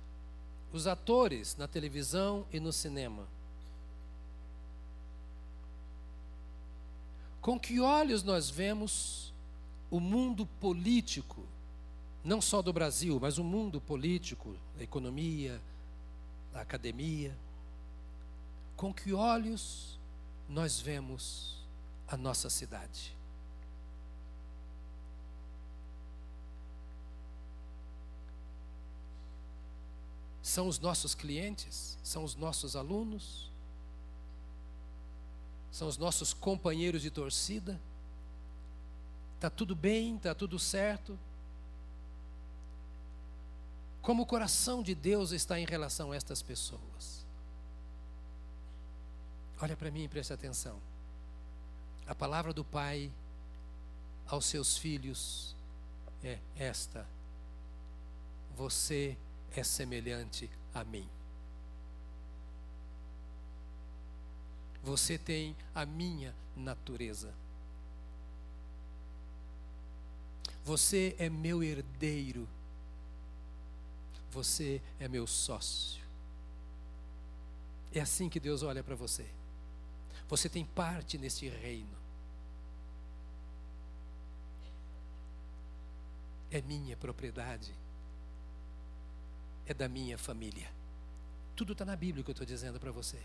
[0.73, 3.29] os atores na televisão e no cinema?
[7.41, 9.33] Com que olhos nós vemos
[9.91, 11.43] o mundo político,
[12.23, 15.61] não só do Brasil, mas o mundo político, a economia,
[16.55, 17.37] a academia?
[18.77, 19.99] Com que olhos
[20.49, 21.59] nós vemos
[22.07, 23.17] a nossa cidade?
[30.43, 31.97] São os nossos clientes?
[32.03, 33.50] São os nossos alunos?
[35.71, 37.81] São os nossos companheiros de torcida.
[39.37, 41.19] Está tudo bem, está tudo certo.
[44.03, 47.25] Como o coração de Deus está em relação a estas pessoas.
[49.61, 50.81] Olha para mim e preste atenção.
[52.07, 53.13] A palavra do Pai
[54.27, 55.55] aos seus filhos
[56.25, 57.07] é esta:
[58.57, 59.17] Você
[59.55, 61.09] é semelhante a mim.
[64.83, 67.33] Você tem a minha natureza.
[70.65, 72.49] Você é meu herdeiro.
[74.31, 76.01] Você é meu sócio.
[77.93, 79.27] É assim que Deus olha para você.
[80.29, 81.99] Você tem parte neste reino.
[86.51, 87.75] É minha propriedade.
[89.67, 90.71] É da minha família.
[91.57, 93.21] Tudo está na Bíblia que eu estou dizendo para você.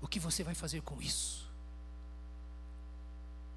[0.00, 1.46] O que você vai fazer com isso?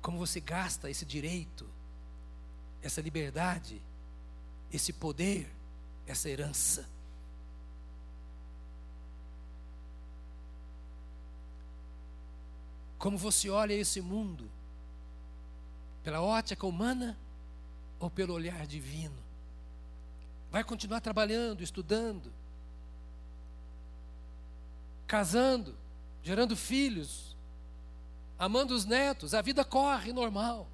[0.01, 1.69] Como você gasta esse direito,
[2.81, 3.81] essa liberdade,
[4.71, 5.51] esse poder,
[6.07, 6.87] essa herança?
[12.97, 14.49] Como você olha esse mundo?
[16.03, 17.17] Pela ótica humana
[17.99, 19.17] ou pelo olhar divino?
[20.51, 22.31] Vai continuar trabalhando, estudando,
[25.07, 25.75] casando,
[26.23, 27.35] gerando filhos,
[28.37, 30.67] amando os netos, a vida corre normal.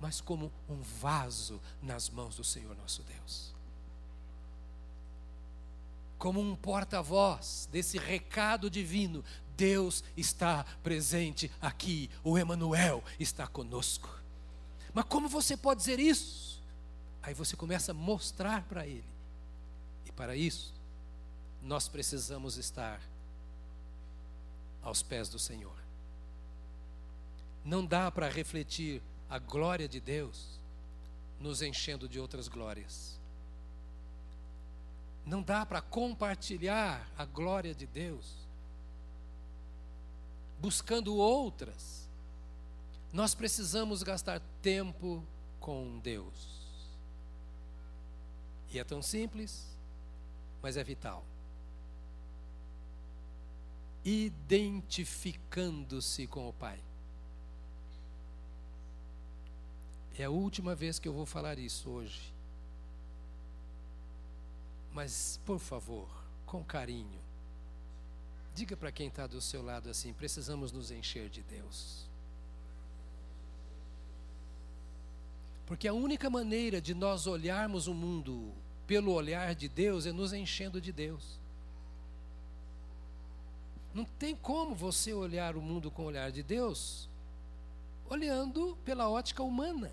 [0.00, 3.54] mas como um vaso nas mãos do Senhor nosso Deus.
[6.18, 9.22] Como um porta-voz desse recado divino,
[9.56, 14.08] Deus está presente aqui, o Emanuel está conosco.
[14.94, 16.62] Mas como você pode dizer isso?
[17.22, 19.04] Aí você começa a mostrar para ele.
[20.06, 20.72] E para isso,
[21.62, 23.00] nós precisamos estar
[24.82, 25.76] aos pés do Senhor.
[27.64, 30.58] Não dá para refletir a glória de Deus
[31.38, 33.18] nos enchendo de outras glórias.
[35.24, 38.34] Não dá para compartilhar a glória de Deus
[40.58, 42.08] buscando outras.
[43.12, 45.24] Nós precisamos gastar tempo
[45.58, 46.60] com Deus.
[48.72, 49.66] E é tão simples,
[50.62, 51.24] mas é vital
[54.04, 56.78] identificando-se com o Pai.
[60.18, 62.34] É a última vez que eu vou falar isso hoje.
[64.92, 66.06] Mas, por favor,
[66.44, 67.18] com carinho,
[68.54, 72.06] diga para quem está do seu lado assim: precisamos nos encher de Deus.
[75.64, 78.52] Porque a única maneira de nós olharmos o mundo
[78.86, 81.39] pelo olhar de Deus é nos enchendo de Deus.
[83.92, 87.10] Não tem como você olhar o mundo com o olhar de Deus
[88.10, 89.92] olhando pela ótica humana.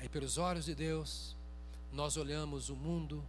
[0.00, 1.36] Aí, pelos olhos de Deus,
[1.92, 3.24] nós olhamos o mundo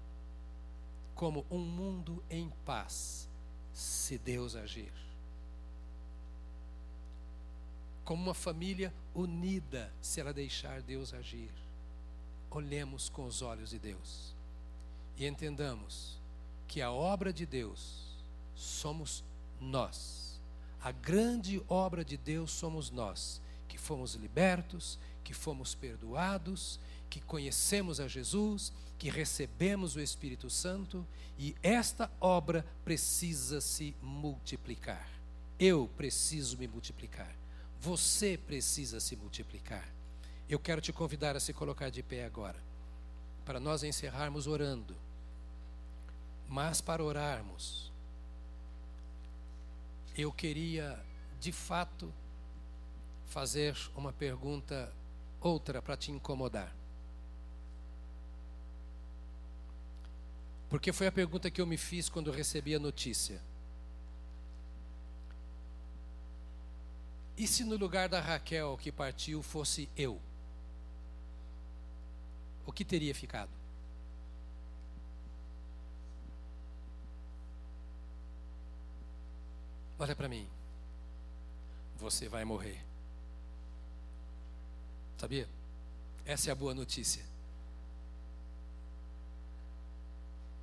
[1.14, 3.30] como um mundo em paz,
[3.72, 4.92] se Deus agir.
[8.04, 11.52] Como uma família unida, se ela deixar Deus agir.
[12.50, 14.34] Olhemos com os olhos de Deus
[15.16, 16.19] e entendamos
[16.70, 18.16] que a obra de Deus
[18.56, 19.24] somos
[19.60, 20.40] nós.
[20.80, 28.00] A grande obra de Deus somos nós, que fomos libertos, que fomos perdoados, que conhecemos
[28.00, 31.06] a Jesus, que recebemos o Espírito Santo
[31.40, 35.10] e esta obra precisa se multiplicar.
[35.60, 37.36] Eu preciso me multiplicar.
[37.82, 39.90] Você precisa se multiplicar.
[40.48, 42.60] Eu quero te convidar a se colocar de pé agora,
[43.44, 45.09] para nós encerrarmos orando.
[46.50, 47.92] Mas para orarmos,
[50.18, 51.00] eu queria,
[51.40, 52.12] de fato,
[53.28, 54.92] fazer uma pergunta
[55.40, 56.76] outra para te incomodar.
[60.68, 63.40] Porque foi a pergunta que eu me fiz quando recebi a notícia.
[67.38, 70.20] E se no lugar da Raquel que partiu fosse eu?
[72.66, 73.59] O que teria ficado?
[80.00, 80.48] Olha para mim.
[81.98, 82.82] Você vai morrer.
[85.18, 85.50] Sabia?
[86.26, 87.22] Essa é a boa notícia.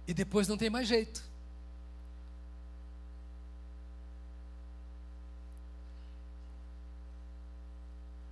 [0.07, 1.23] E depois não tem mais jeito.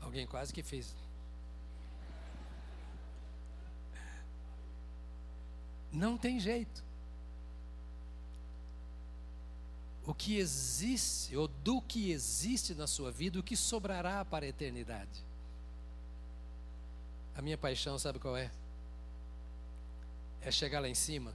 [0.01, 0.95] Alguém quase que fez.
[5.93, 6.83] Não tem jeito.
[10.07, 14.49] O que existe, ou do que existe na sua vida, o que sobrará para a
[14.49, 15.25] eternidade.
[17.35, 18.51] A minha paixão, sabe qual é?
[20.43, 21.35] É chegar lá em cima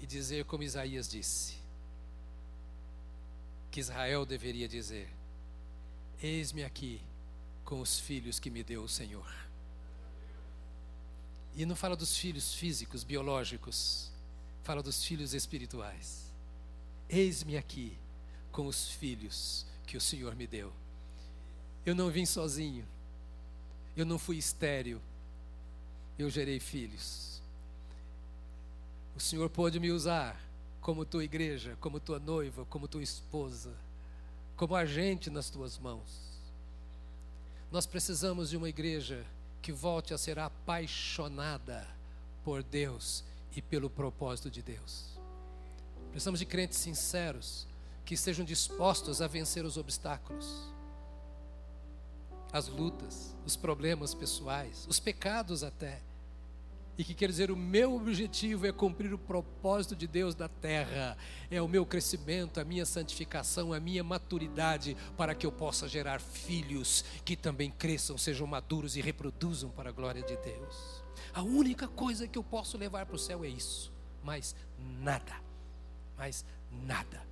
[0.00, 1.54] e dizer como Isaías disse,
[3.70, 5.08] que Israel deveria dizer:
[6.22, 7.00] Eis-me aqui
[7.64, 9.30] com os filhos que me deu o Senhor.
[11.54, 14.10] E não fala dos filhos físicos, biológicos,
[14.62, 16.31] fala dos filhos espirituais.
[17.12, 17.94] Eis-me aqui
[18.50, 20.72] com os filhos que o Senhor me deu.
[21.84, 22.86] Eu não vim sozinho,
[23.94, 24.98] eu não fui estéril,
[26.18, 27.42] eu gerei filhos.
[29.14, 30.40] O Senhor pôde me usar
[30.80, 33.74] como tua igreja, como tua noiva, como tua esposa,
[34.56, 36.32] como agente nas tuas mãos.
[37.70, 39.22] Nós precisamos de uma igreja
[39.60, 41.86] que volte a ser apaixonada
[42.42, 43.22] por Deus
[43.54, 45.11] e pelo propósito de Deus.
[46.12, 47.66] Precisamos de crentes sinceros,
[48.04, 50.70] que estejam dispostos a vencer os obstáculos,
[52.52, 56.00] as lutas, os problemas pessoais, os pecados até.
[56.98, 61.16] E que quer dizer, o meu objetivo é cumprir o propósito de Deus na terra,
[61.50, 66.20] é o meu crescimento, a minha santificação, a minha maturidade, para que eu possa gerar
[66.20, 71.02] filhos que também cresçam, sejam maduros e reproduzam para a glória de Deus.
[71.32, 73.90] A única coisa que eu posso levar para o céu é isso,
[74.22, 75.51] mais nada
[76.16, 77.22] mais nada.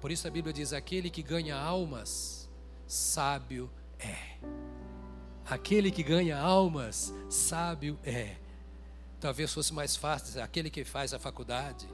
[0.00, 2.50] Por isso a Bíblia diz: aquele que ganha almas,
[2.86, 4.38] sábio é.
[5.44, 8.36] Aquele que ganha almas, sábio é.
[9.20, 11.88] Talvez fosse mais fácil aquele que faz a faculdade,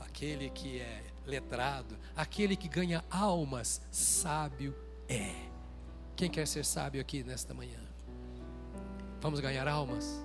[0.00, 4.74] aquele que é letrado, aquele que ganha almas, sábio
[5.08, 5.48] é.
[6.16, 7.78] Quem quer ser sábio aqui nesta manhã?
[9.20, 10.20] Vamos ganhar almas?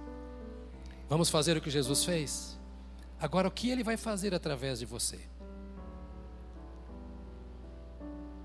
[1.08, 2.60] Vamos fazer o que Jesus fez?
[3.20, 5.20] Agora, o que ele vai fazer através de você?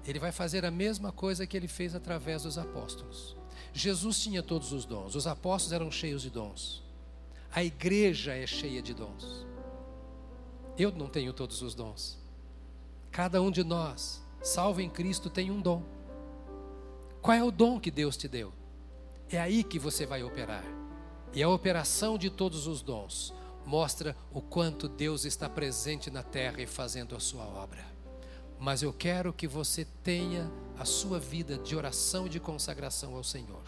[0.06, 3.36] Ele vai fazer a mesma coisa que ele fez através dos apóstolos.
[3.72, 6.82] Jesus tinha todos os dons, os apóstolos eram cheios de dons.
[7.52, 9.46] A igreja é cheia de dons.
[10.78, 12.18] Eu não tenho todos os dons.
[13.10, 15.82] Cada um de nós, salvo em Cristo, tem um dom.
[17.20, 18.52] Qual é o dom que Deus te deu?
[19.28, 20.64] É aí que você vai operar.
[21.34, 23.34] E a operação de todos os dons
[23.68, 27.84] mostra o quanto Deus está presente na terra e fazendo a sua obra.
[28.58, 33.22] Mas eu quero que você tenha a sua vida de oração e de consagração ao
[33.22, 33.62] Senhor.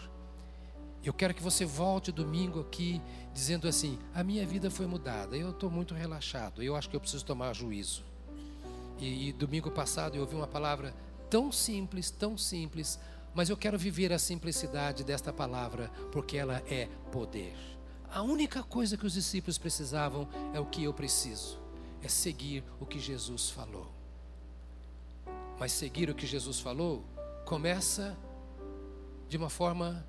[1.03, 2.99] Eu quero que você volte domingo aqui
[3.31, 6.99] dizendo assim: a minha vida foi mudada, eu estou muito relaxado, eu acho que eu
[6.99, 8.03] preciso tomar juízo.
[8.97, 10.95] E, e domingo passado eu ouvi uma palavra
[11.29, 12.99] tão simples, tão simples,
[13.35, 17.70] mas eu quero viver a simplicidade desta palavra, porque ela é poder.
[18.13, 21.57] A única coisa que os discípulos precisavam é o que eu preciso,
[22.03, 23.89] é seguir o que Jesus falou.
[25.57, 27.05] Mas seguir o que Jesus falou
[27.45, 28.17] começa
[29.29, 30.05] de uma forma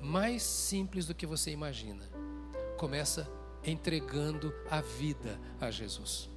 [0.00, 2.04] mais simples do que você imagina.
[2.76, 3.28] Começa
[3.64, 6.30] entregando a vida a Jesus.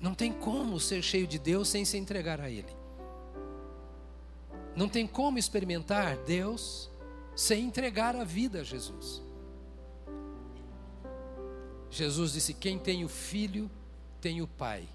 [0.00, 2.76] Não tem como ser cheio de Deus sem se entregar a Ele.
[4.74, 6.90] Não tem como experimentar Deus
[7.36, 9.27] sem entregar a vida a Jesus.
[11.90, 13.70] Jesus disse: Quem tem o filho,
[14.20, 14.88] tem o pai.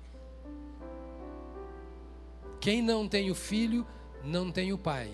[2.59, 3.85] Quem não tem o filho,
[4.23, 5.13] não tem o pai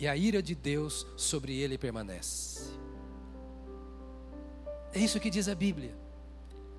[0.00, 2.72] e a ira de Deus sobre ele permanece.
[4.92, 5.94] É isso que diz a Bíblia.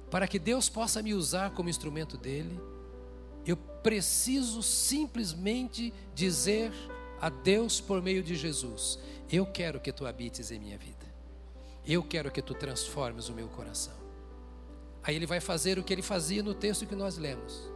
[0.10, 2.60] Para que Deus possa me usar como instrumento dele,
[3.46, 6.72] eu preciso simplesmente dizer
[7.22, 8.98] a Deus por meio de Jesus:
[9.32, 10.98] Eu quero que tu habites em minha vida.
[11.86, 13.99] Eu quero que tu transformes o meu coração.
[15.04, 17.72] Aí ele vai fazer o que ele fazia no texto que nós lemos.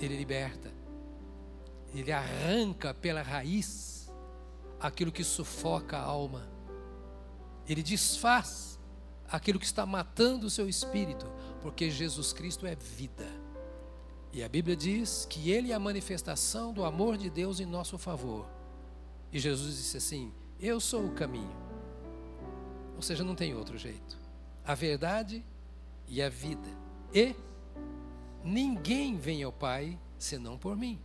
[0.00, 0.72] Ele liberta.
[1.94, 4.10] Ele arranca pela raiz
[4.78, 6.48] aquilo que sufoca a alma.
[7.68, 8.78] Ele desfaz
[9.28, 11.26] aquilo que está matando o seu espírito,
[11.62, 13.26] porque Jesus Cristo é vida.
[14.32, 17.98] E a Bíblia diz que Ele é a manifestação do amor de Deus em nosso
[17.98, 18.48] favor.
[19.32, 21.56] E Jesus disse assim: Eu sou o caminho.
[22.94, 24.18] Ou seja, não tem outro jeito.
[24.64, 25.44] A verdade
[26.10, 26.68] e a vida.
[27.14, 27.34] E
[28.44, 31.00] ninguém vem ao Pai senão por mim.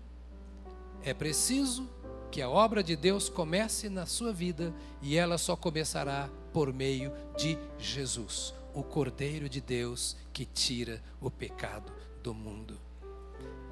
[1.03, 1.87] É preciso
[2.31, 7.13] que a obra de Deus comece na sua vida e ela só começará por meio
[7.37, 11.93] de Jesus, o Cordeiro de Deus que tira o pecado
[12.23, 12.77] do mundo.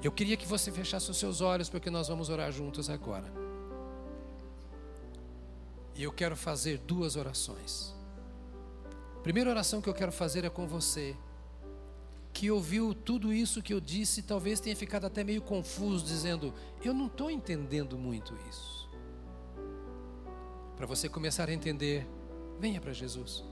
[0.02, 3.30] Eu queria que você fechasse os seus olhos porque nós vamos orar juntos agora.
[5.94, 7.94] E eu quero fazer duas orações.
[9.16, 11.16] A primeira oração que eu quero fazer é com você
[12.34, 16.92] que ouviu tudo isso que eu disse, talvez tenha ficado até meio confuso, dizendo: Eu
[16.92, 18.90] não estou entendendo muito isso.
[20.76, 22.04] Para você começar a entender,
[22.58, 23.44] venha para Jesus.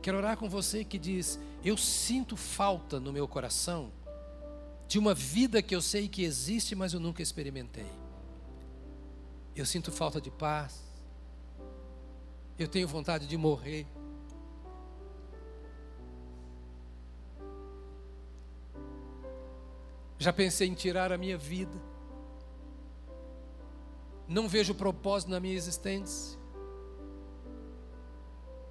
[0.00, 3.90] Quero orar com você que diz: Eu sinto falta no meu coração
[4.86, 7.90] de uma vida que eu sei que existe, mas eu nunca experimentei.
[9.54, 10.80] Eu sinto falta de paz.
[12.56, 13.84] Eu tenho vontade de morrer.
[20.18, 21.80] Já pensei em tirar a minha vida.
[24.26, 26.38] Não vejo propósito na minha existência.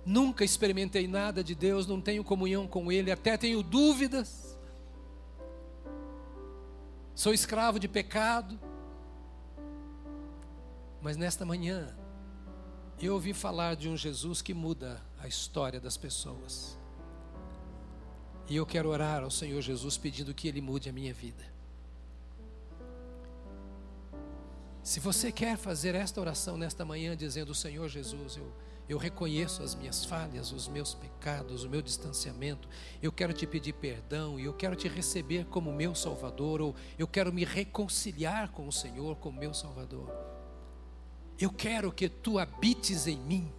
[0.05, 4.57] Nunca experimentei nada de Deus, não tenho comunhão com Ele, até tenho dúvidas.
[7.15, 8.59] Sou escravo de pecado.
[11.01, 11.95] Mas nesta manhã,
[13.01, 16.77] eu ouvi falar de um Jesus que muda a história das pessoas.
[18.49, 21.57] E eu quero orar ao Senhor Jesus pedindo que Ele mude a minha vida.
[24.81, 28.53] Se você quer fazer esta oração nesta manhã, dizendo: Senhor Jesus, eu,
[28.87, 32.69] eu reconheço as minhas falhas, os meus pecados, o meu distanciamento,
[33.03, 37.05] eu quero te pedir perdão e eu quero te receber como meu Salvador, ou eu
[37.05, 40.09] quero me reconciliar com o Senhor como meu Salvador.
[41.37, 43.51] Eu quero que tu habites em mim.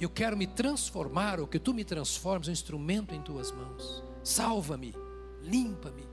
[0.00, 4.02] Eu quero me transformar, ou que tu me transformes um instrumento em tuas mãos.
[4.22, 4.94] Salva-me,
[5.42, 6.06] limpa-me.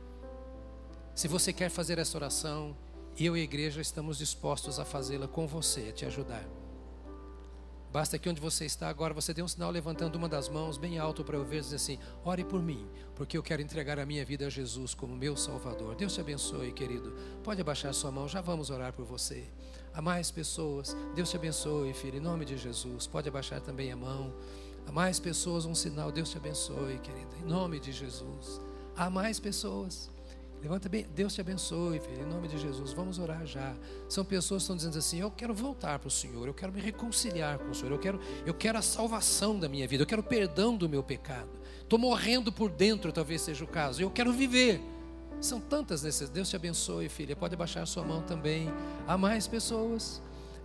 [1.16, 2.76] Se você quer fazer essa oração,
[3.20, 6.61] eu e a igreja estamos dispostos a fazê-la com você, a te ajudar.
[7.92, 10.98] Basta que onde você está agora, você dê um sinal levantando uma das mãos bem
[10.98, 14.24] alto para eu ver, dizer assim: ore por mim, porque eu quero entregar a minha
[14.24, 15.96] vida a Jesus como meu Salvador.
[15.96, 17.14] Deus te abençoe, querido.
[17.44, 19.44] Pode abaixar sua mão, já vamos orar por você.
[19.94, 23.08] A mais pessoas, Deus te abençoe, filho, em nome de Jesus.
[23.08, 24.34] Pode abaixar também a mão.
[24.88, 28.62] A mais pessoas, um sinal, Deus te abençoe, querido, em nome de Jesus.
[28.96, 30.10] Há mais pessoas.
[30.62, 32.94] Levanta bem, Deus te abençoe, filho, em nome de Jesus.
[32.94, 33.74] Vamos orar já.
[34.08, 36.80] São pessoas que estão dizendo assim: Eu quero voltar para o Senhor, eu quero me
[36.80, 40.22] reconciliar com o Senhor, eu quero, eu quero a salvação da minha vida, eu quero
[40.22, 41.50] perdão do meu pecado.
[41.82, 44.80] Estou morrendo por dentro, talvez seja o caso, eu quero viver.
[45.42, 46.34] São tantas necessidades.
[46.36, 47.36] Deus te abençoe, filha.
[47.36, 48.72] Pode baixar sua mão também.
[49.08, 50.22] Há mais pessoas.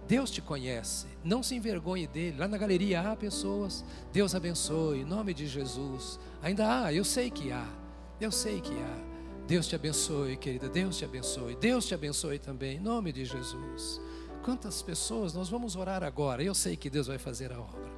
[0.06, 1.06] Deus te conhece.
[1.24, 2.36] Não se envergonhe dele.
[2.38, 3.82] Lá na galeria há pessoas.
[4.12, 5.00] Deus abençoe.
[5.00, 6.20] Em nome de Jesus.
[6.42, 7.66] Ainda há, eu sei que há.
[8.20, 9.15] Eu sei que há.
[9.46, 10.68] Deus te abençoe, querida.
[10.68, 11.54] Deus te abençoe.
[11.56, 14.00] Deus te abençoe também, em nome de Jesus.
[14.42, 16.42] Quantas pessoas nós vamos orar agora?
[16.42, 17.96] Eu sei que Deus vai fazer a obra.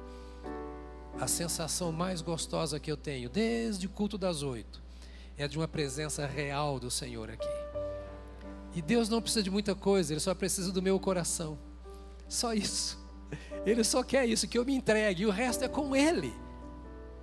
[1.19, 4.81] A sensação mais gostosa que eu tenho, desde o culto das oito,
[5.37, 7.47] é de uma presença real do Senhor aqui.
[8.75, 11.57] E Deus não precisa de muita coisa, Ele só precisa do meu coração.
[12.27, 12.97] Só isso.
[13.65, 16.31] Ele só quer isso, que eu me entregue, e o resto é com Ele.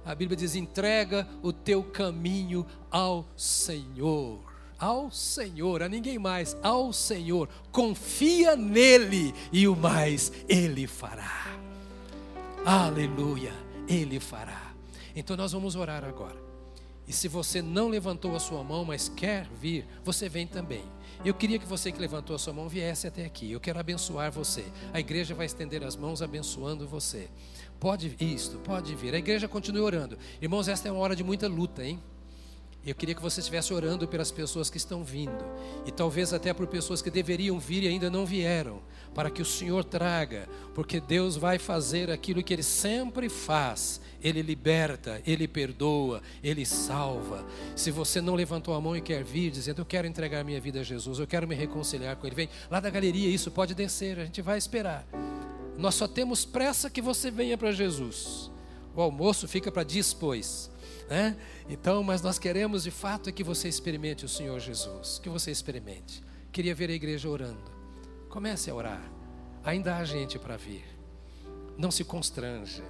[0.07, 4.41] A Bíblia diz: entrega o teu caminho ao Senhor.
[4.79, 7.49] Ao Senhor, a ninguém mais, ao Senhor.
[7.73, 11.59] Confia nele e o mais ele fará.
[12.65, 13.53] Aleluia,
[13.89, 14.73] ele fará.
[15.15, 16.37] Então nós vamos orar agora.
[17.09, 20.85] E se você não levantou a sua mão, mas quer vir, você vem também.
[21.25, 23.51] Eu queria que você que levantou a sua mão viesse até aqui.
[23.51, 24.64] Eu quero abençoar você.
[24.93, 27.29] A igreja vai estender as mãos abençoando você.
[27.81, 29.14] Pode isto, pode vir.
[29.14, 30.19] A igreja continua orando.
[30.41, 32.01] Irmãos, esta é uma hora de muita luta, hein?
[32.87, 35.45] Eu queria que você estivesse orando pelas pessoas que estão vindo,
[35.84, 38.80] e talvez até por pessoas que deveriam vir e ainda não vieram,
[39.12, 44.41] para que o Senhor traga, porque Deus vai fazer aquilo que Ele sempre faz: Ele
[44.41, 47.45] liberta, Ele perdoa, Ele salva.
[47.74, 50.78] Se você não levantou a mão e quer vir, dizendo: Eu quero entregar minha vida
[50.78, 54.20] a Jesus, eu quero me reconciliar com Ele, vem lá da galeria, isso pode descer,
[54.20, 55.05] a gente vai esperar.
[55.76, 58.49] Nós só temos pressa que você venha para Jesus.
[58.95, 60.70] O almoço fica para depois.
[61.09, 61.37] Né?
[61.69, 65.51] Então, mas nós queremos de fato é que você experimente o Senhor Jesus, que você
[65.51, 66.23] experimente.
[66.51, 67.71] Queria ver a igreja orando.
[68.29, 69.03] Comece a orar.
[69.65, 70.85] Ainda há gente para vir.
[71.77, 72.83] Não se constrange.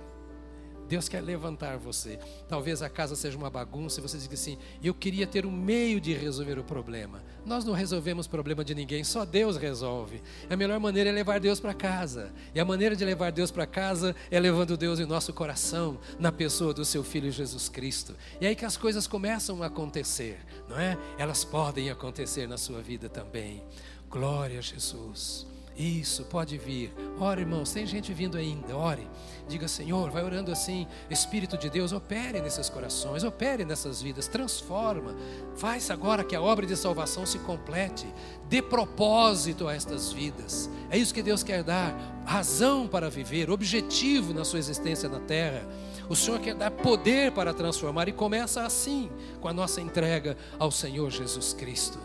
[0.88, 2.18] Deus quer levantar você.
[2.48, 6.00] Talvez a casa seja uma bagunça e você diga assim: eu queria ter um meio
[6.00, 7.22] de resolver o problema.
[7.44, 10.22] Nós não resolvemos problema de ninguém, só Deus resolve.
[10.48, 12.32] A melhor maneira é levar Deus para casa.
[12.54, 16.32] E a maneira de levar Deus para casa é levando Deus em nosso coração, na
[16.32, 18.14] pessoa do seu Filho Jesus Cristo.
[18.40, 20.98] E é aí que as coisas começam a acontecer, não é?
[21.18, 23.62] Elas podem acontecer na sua vida também.
[24.08, 25.55] Glória a Jesus.
[25.76, 26.90] Isso, pode vir.
[27.20, 28.74] Ore, irmãos, tem gente vindo ainda.
[28.74, 29.06] Ore.
[29.46, 30.86] Diga, Senhor, vai orando assim.
[31.10, 35.14] Espírito de Deus, opere nesses corações, opere nessas vidas, transforma.
[35.54, 38.06] Faz agora que a obra de salvação se complete.
[38.48, 40.70] Dê propósito a estas vidas.
[40.90, 45.62] É isso que Deus quer dar: razão para viver, objetivo na sua existência na terra.
[46.08, 49.10] O Senhor quer dar poder para transformar e começa assim,
[49.40, 51.98] com a nossa entrega ao Senhor Jesus Cristo.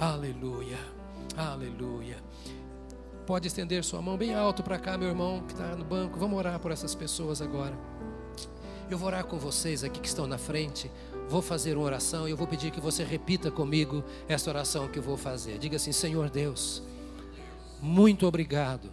[0.00, 0.78] Aleluia,
[1.36, 2.31] aleluia.
[3.32, 6.18] Pode estender sua mão bem alto para cá, meu irmão que está no banco.
[6.18, 7.74] Vamos orar por essas pessoas agora.
[8.90, 10.90] Eu vou orar com vocês aqui que estão na frente.
[11.30, 14.98] Vou fazer uma oração e eu vou pedir que você repita comigo essa oração que
[14.98, 15.56] eu vou fazer.
[15.56, 16.82] Diga assim: Senhor Deus,
[17.80, 18.92] muito obrigado,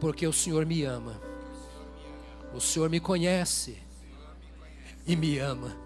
[0.00, 1.22] porque o Senhor me ama.
[2.52, 3.78] O Senhor me conhece
[5.06, 5.76] e me ama.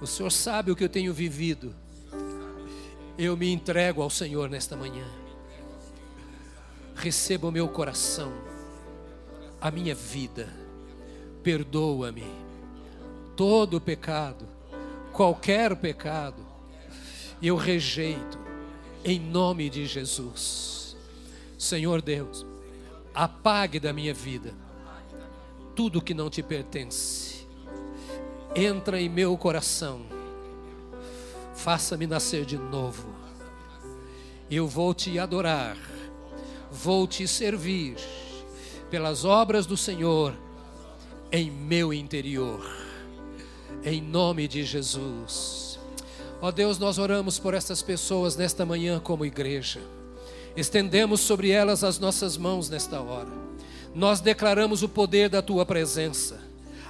[0.00, 1.72] O Senhor sabe o que eu tenho vivido.
[3.16, 5.06] Eu me entrego ao Senhor nesta manhã
[6.96, 8.32] receba o meu coração,
[9.60, 10.48] a minha vida,
[11.42, 12.24] perdoa-me
[13.36, 14.48] todo pecado,
[15.12, 16.42] qualquer pecado,
[17.40, 18.38] eu rejeito
[19.04, 20.96] em nome de Jesus.
[21.58, 22.46] Senhor Deus,
[23.14, 24.54] apague da minha vida
[25.74, 27.46] tudo que não te pertence.
[28.54, 30.00] Entra em meu coração.
[31.54, 33.14] Faça-me nascer de novo.
[34.50, 35.76] Eu vou te adorar
[36.76, 37.96] vou te servir
[38.90, 40.34] pelas obras do Senhor
[41.32, 42.64] em meu interior,
[43.82, 45.78] em nome de Jesus.
[46.40, 49.80] Ó Deus, nós oramos por estas pessoas nesta manhã como igreja,
[50.54, 53.32] estendemos sobre elas as nossas mãos nesta hora,
[53.94, 56.38] nós declaramos o poder da tua presença,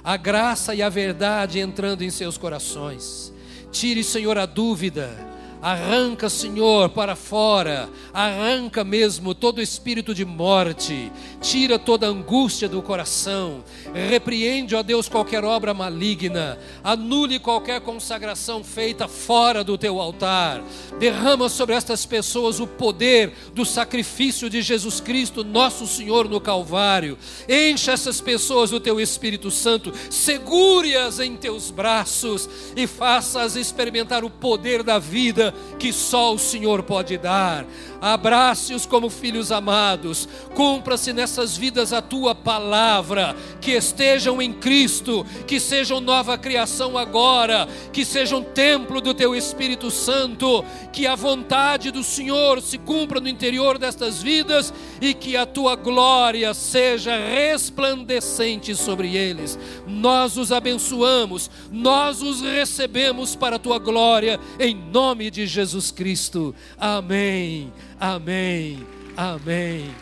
[0.03, 3.33] a graça e a verdade entrando em seus corações.
[3.71, 5.17] Tire, Senhor, a dúvida,
[5.61, 13.63] Arranca, Senhor, para fora, arranca mesmo todo espírito de morte, tira toda angústia do coração,
[13.91, 20.61] repreende, ó Deus, qualquer obra maligna, anule qualquer consagração feita fora do teu altar,
[20.99, 27.17] derrama sobre estas pessoas o poder do sacrifício de Jesus Cristo, nosso Senhor, no Calvário,
[27.49, 34.29] enche essas pessoas do teu Espírito Santo, segure-as em teus braços e faça-as experimentar o
[34.29, 35.46] poder da vida
[35.77, 37.65] que só o Senhor pode dar.
[38.01, 45.59] Abrace-os como filhos amados, cumpra-se nessas vidas a tua palavra, que estejam em Cristo, que
[45.59, 52.03] sejam nova criação agora, que sejam templo do teu Espírito Santo, que a vontade do
[52.03, 59.15] Senhor se cumpra no interior destas vidas e que a tua glória seja resplandecente sobre
[59.15, 59.57] eles.
[59.87, 66.55] Nós os abençoamos, nós os recebemos para a tua glória, em nome de Jesus Cristo.
[66.77, 67.71] Amém.
[67.99, 68.85] Amém.
[69.15, 69.93] Amém.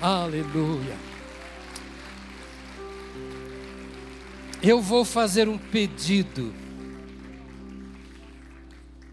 [0.00, 0.96] Aleluia.
[4.62, 6.52] Eu vou fazer um pedido.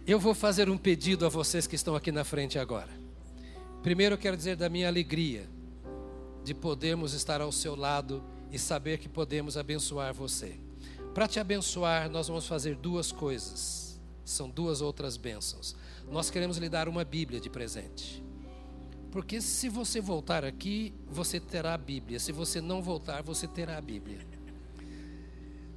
[0.05, 2.89] Eu vou fazer um pedido a vocês que estão aqui na frente agora.
[3.82, 5.47] Primeiro eu quero dizer da minha alegria
[6.43, 10.59] de podermos estar ao seu lado e saber que podemos abençoar você.
[11.13, 13.88] Para te abençoar, nós vamos fazer duas coisas.
[14.30, 15.75] São duas outras bênçãos.
[16.09, 18.23] Nós queremos lhe dar uma Bíblia de presente.
[19.11, 22.19] Porque se você voltar aqui, você terá a Bíblia.
[22.19, 24.19] Se você não voltar, você terá a Bíblia.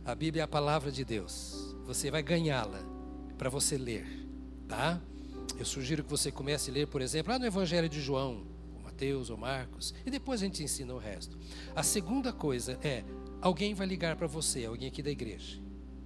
[0.05, 1.75] A Bíblia é a palavra de Deus.
[1.87, 2.81] Você vai ganhá-la
[3.39, 4.07] para você ler,
[4.69, 5.01] tá?
[5.59, 8.83] Eu sugiro que você comece a ler, por exemplo, lá no Evangelho de João, ou
[8.83, 11.39] Mateus ou Marcos, e depois a gente ensina o resto.
[11.75, 13.05] A segunda coisa é,
[13.41, 15.61] alguém vai ligar para você, alguém aqui da igreja,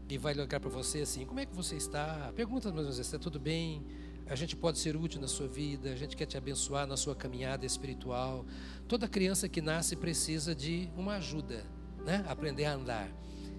[0.09, 2.33] e vai ligar para você assim, como é que você está?
[2.35, 3.85] Pergunta ou menos, está tudo bem?
[4.29, 7.15] A gente pode ser útil na sua vida, a gente quer te abençoar na sua
[7.15, 8.45] caminhada espiritual.
[8.89, 11.65] Toda criança que nasce precisa de uma ajuda,
[12.05, 12.25] né?
[12.29, 13.09] Aprender a andar.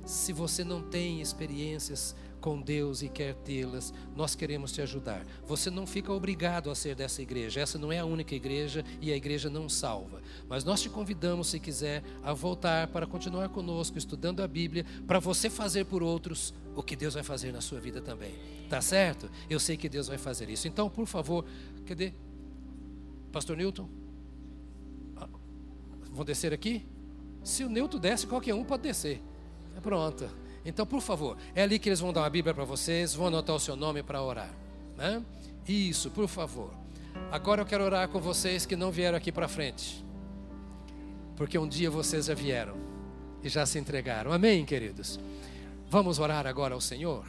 [0.06, 2.16] Se você não tem experiências
[2.48, 5.26] com Deus e quer tê-las, nós queremos te ajudar.
[5.46, 7.60] Você não fica obrigado a ser dessa igreja.
[7.60, 10.22] Essa não é a única igreja e a igreja não salva.
[10.48, 15.20] Mas nós te convidamos, se quiser, a voltar para continuar conosco, estudando a Bíblia, para
[15.20, 18.34] você fazer por outros o que Deus vai fazer na sua vida também.
[18.70, 19.30] Tá certo?
[19.50, 20.70] Eu sei que Deus vai fazer isso.
[20.70, 21.44] Então, por favor,
[21.86, 22.14] cadê?
[23.30, 23.90] Pastor Newton?
[25.18, 25.28] Ah,
[26.14, 26.86] vou descer aqui?
[27.44, 29.22] Se o Newton desce, qualquer um pode descer.
[29.84, 30.47] Pronto.
[30.68, 33.56] Então, por favor, é ali que eles vão dar uma Bíblia para vocês, vão anotar
[33.56, 34.54] o seu nome para orar.
[34.98, 35.24] Né?
[35.66, 36.72] Isso, por favor.
[37.32, 40.06] Agora eu quero orar com vocês que não vieram aqui para frente.
[41.38, 42.76] Porque um dia vocês já vieram
[43.42, 44.34] e já se entregaram.
[44.34, 45.18] Amém, queridos?
[45.90, 47.26] Vamos orar agora ao Senhor?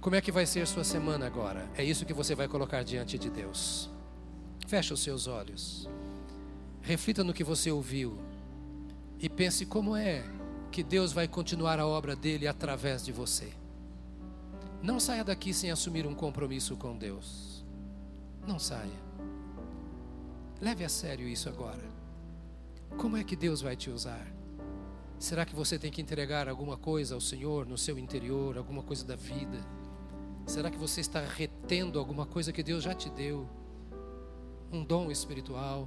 [0.00, 1.70] Como é que vai ser sua semana agora?
[1.76, 3.88] É isso que você vai colocar diante de Deus.
[4.66, 5.88] Feche os seus olhos.
[6.80, 8.18] Reflita no que você ouviu.
[9.20, 10.24] E pense como é
[10.72, 13.52] que Deus vai continuar a obra dele através de você.
[14.82, 17.62] Não saia daqui sem assumir um compromisso com Deus.
[18.48, 19.00] Não saia.
[20.60, 21.84] Leve a sério isso agora.
[22.96, 24.26] Como é que Deus vai te usar?
[25.18, 29.04] Será que você tem que entregar alguma coisa ao Senhor no seu interior, alguma coisa
[29.04, 29.58] da vida?
[30.46, 33.46] Será que você está retendo alguma coisa que Deus já te deu?
[34.72, 35.86] Um dom espiritual?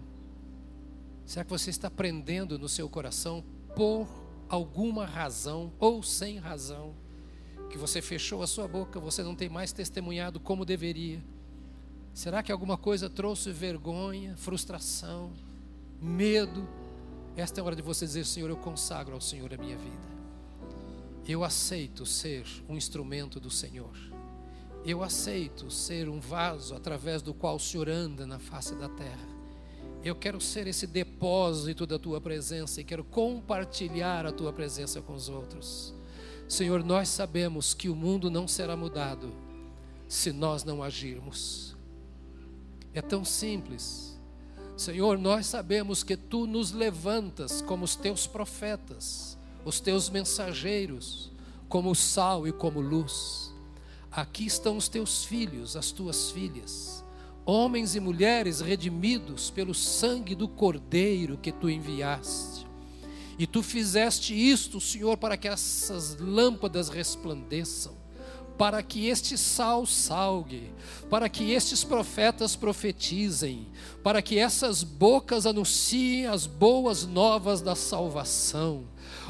[1.26, 3.44] Será que você está prendendo no seu coração
[3.76, 6.96] por alguma razão ou sem razão?
[7.70, 11.24] Que você fechou a sua boca, você não tem mais testemunhado como deveria?
[12.14, 15.34] Será que alguma coisa trouxe vergonha, frustração,
[16.02, 16.68] medo?
[17.36, 20.16] Esta é a hora de você dizer: Senhor, eu consagro ao Senhor a minha vida.
[21.28, 23.98] Eu aceito ser um instrumento do Senhor.
[24.86, 29.35] Eu aceito ser um vaso através do qual o Senhor anda na face da terra.
[30.06, 35.16] Eu quero ser esse depósito da tua presença e quero compartilhar a tua presença com
[35.16, 35.96] os outros.
[36.48, 39.34] Senhor, nós sabemos que o mundo não será mudado
[40.08, 41.76] se nós não agirmos.
[42.94, 44.16] É tão simples.
[44.78, 49.36] Senhor, nós sabemos que tu nos levantas como os teus profetas,
[49.66, 51.32] os teus mensageiros,
[51.68, 53.52] como sal e como luz.
[54.12, 57.04] Aqui estão os teus filhos, as tuas filhas,
[57.46, 62.66] homens e mulheres redimidos pelo sangue do Cordeiro que tu enviaste.
[63.38, 68.06] E tu fizeste isto, Senhor, para que essas lâmpadas resplandeçam
[68.58, 70.72] para que este sal salgue,
[71.10, 73.68] para que estes profetas profetizem,
[74.04, 78.86] para que essas bocas anunciem as boas novas da salvação,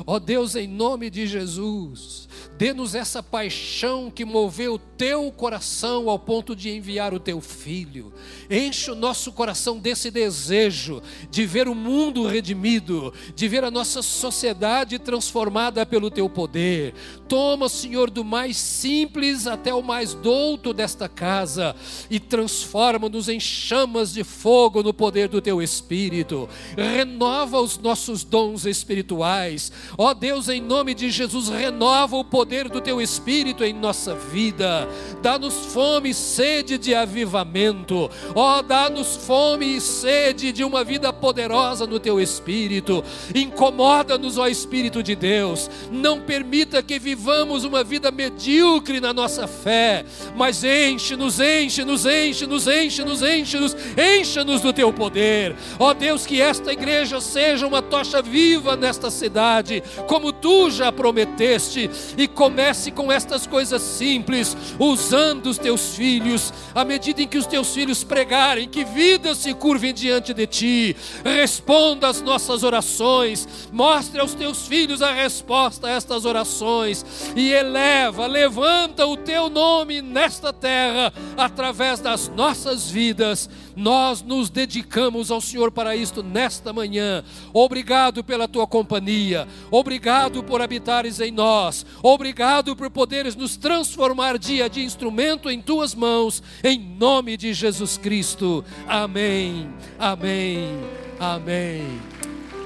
[0.05, 2.27] Ó Deus, em nome de Jesus,
[2.57, 8.11] dê-nos essa paixão que moveu o teu coração ao ponto de enviar o teu filho.
[8.49, 14.01] Enche o nosso coração desse desejo de ver o mundo redimido, de ver a nossa
[14.01, 16.93] sociedade transformada pelo teu poder.
[17.27, 21.75] Toma, Senhor, do mais simples até o mais douto desta casa
[22.09, 26.47] e transforma-nos em chamas de fogo no poder do teu espírito.
[26.77, 29.71] Renova os nossos dons espirituais.
[29.97, 34.87] Ó Deus, em nome de Jesus, renova o poder do teu espírito em nossa vida.
[35.21, 38.09] Dá-nos fome e sede de avivamento.
[38.35, 43.03] Ó, dá-nos fome e sede de uma vida poderosa no teu espírito.
[43.33, 45.69] Incomoda-nos, ó Espírito de Deus.
[45.91, 47.14] Não permita que vivamos
[47.63, 50.05] uma vida medíocre na nossa fé,
[50.35, 55.55] mas enche-nos, enche-nos, enche-nos, enche-nos, enche-nos, encha-nos do teu poder.
[55.79, 61.89] Ó Deus, que esta igreja seja uma tocha viva nesta cidade, como tu já prometeste,
[62.17, 67.45] e comece com estas coisas simples, usando os teus filhos, à medida em que os
[67.45, 70.95] teus filhos pregarem, que vidas se curvem diante de ti.
[71.23, 77.04] Responda às nossas orações, mostre aos teus filhos a resposta a estas orações
[77.35, 83.49] e eleva, levanta o teu nome nesta terra através das nossas vidas.
[83.75, 87.23] Nós nos dedicamos ao Senhor para isto nesta manhã.
[87.53, 94.69] Obrigado pela tua companhia, obrigado por habitares em nós, obrigado por poderes nos transformar dia
[94.69, 98.63] de instrumento em tuas mãos, em nome de Jesus Cristo.
[98.87, 100.79] Amém, amém,
[101.19, 101.99] amém.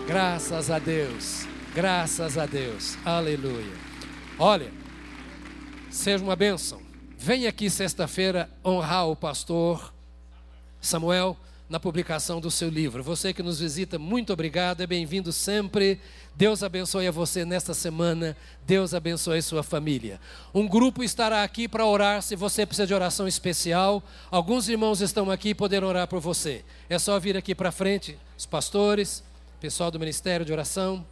[0.08, 3.89] Graças a Deus, graças a Deus, aleluia.
[4.42, 4.72] Olha,
[5.92, 6.82] seja uma bênção.
[7.18, 9.94] Venha aqui sexta-feira honrar o pastor
[10.80, 11.36] Samuel
[11.68, 13.04] na publicação do seu livro.
[13.04, 16.00] Você que nos visita, muito obrigado, é bem-vindo sempre.
[16.38, 18.36] Deus abençoe a você nesta semana,
[18.66, 20.22] Deus abençoe sua família.
[20.54, 24.02] Um grupo estará aqui para orar se você precisa de oração especial.
[24.32, 26.64] Alguns irmãos estão aqui e poderão orar por você.
[26.90, 29.22] É só vir aqui para frente, os pastores,
[29.60, 31.06] pessoal do Ministério de Oração.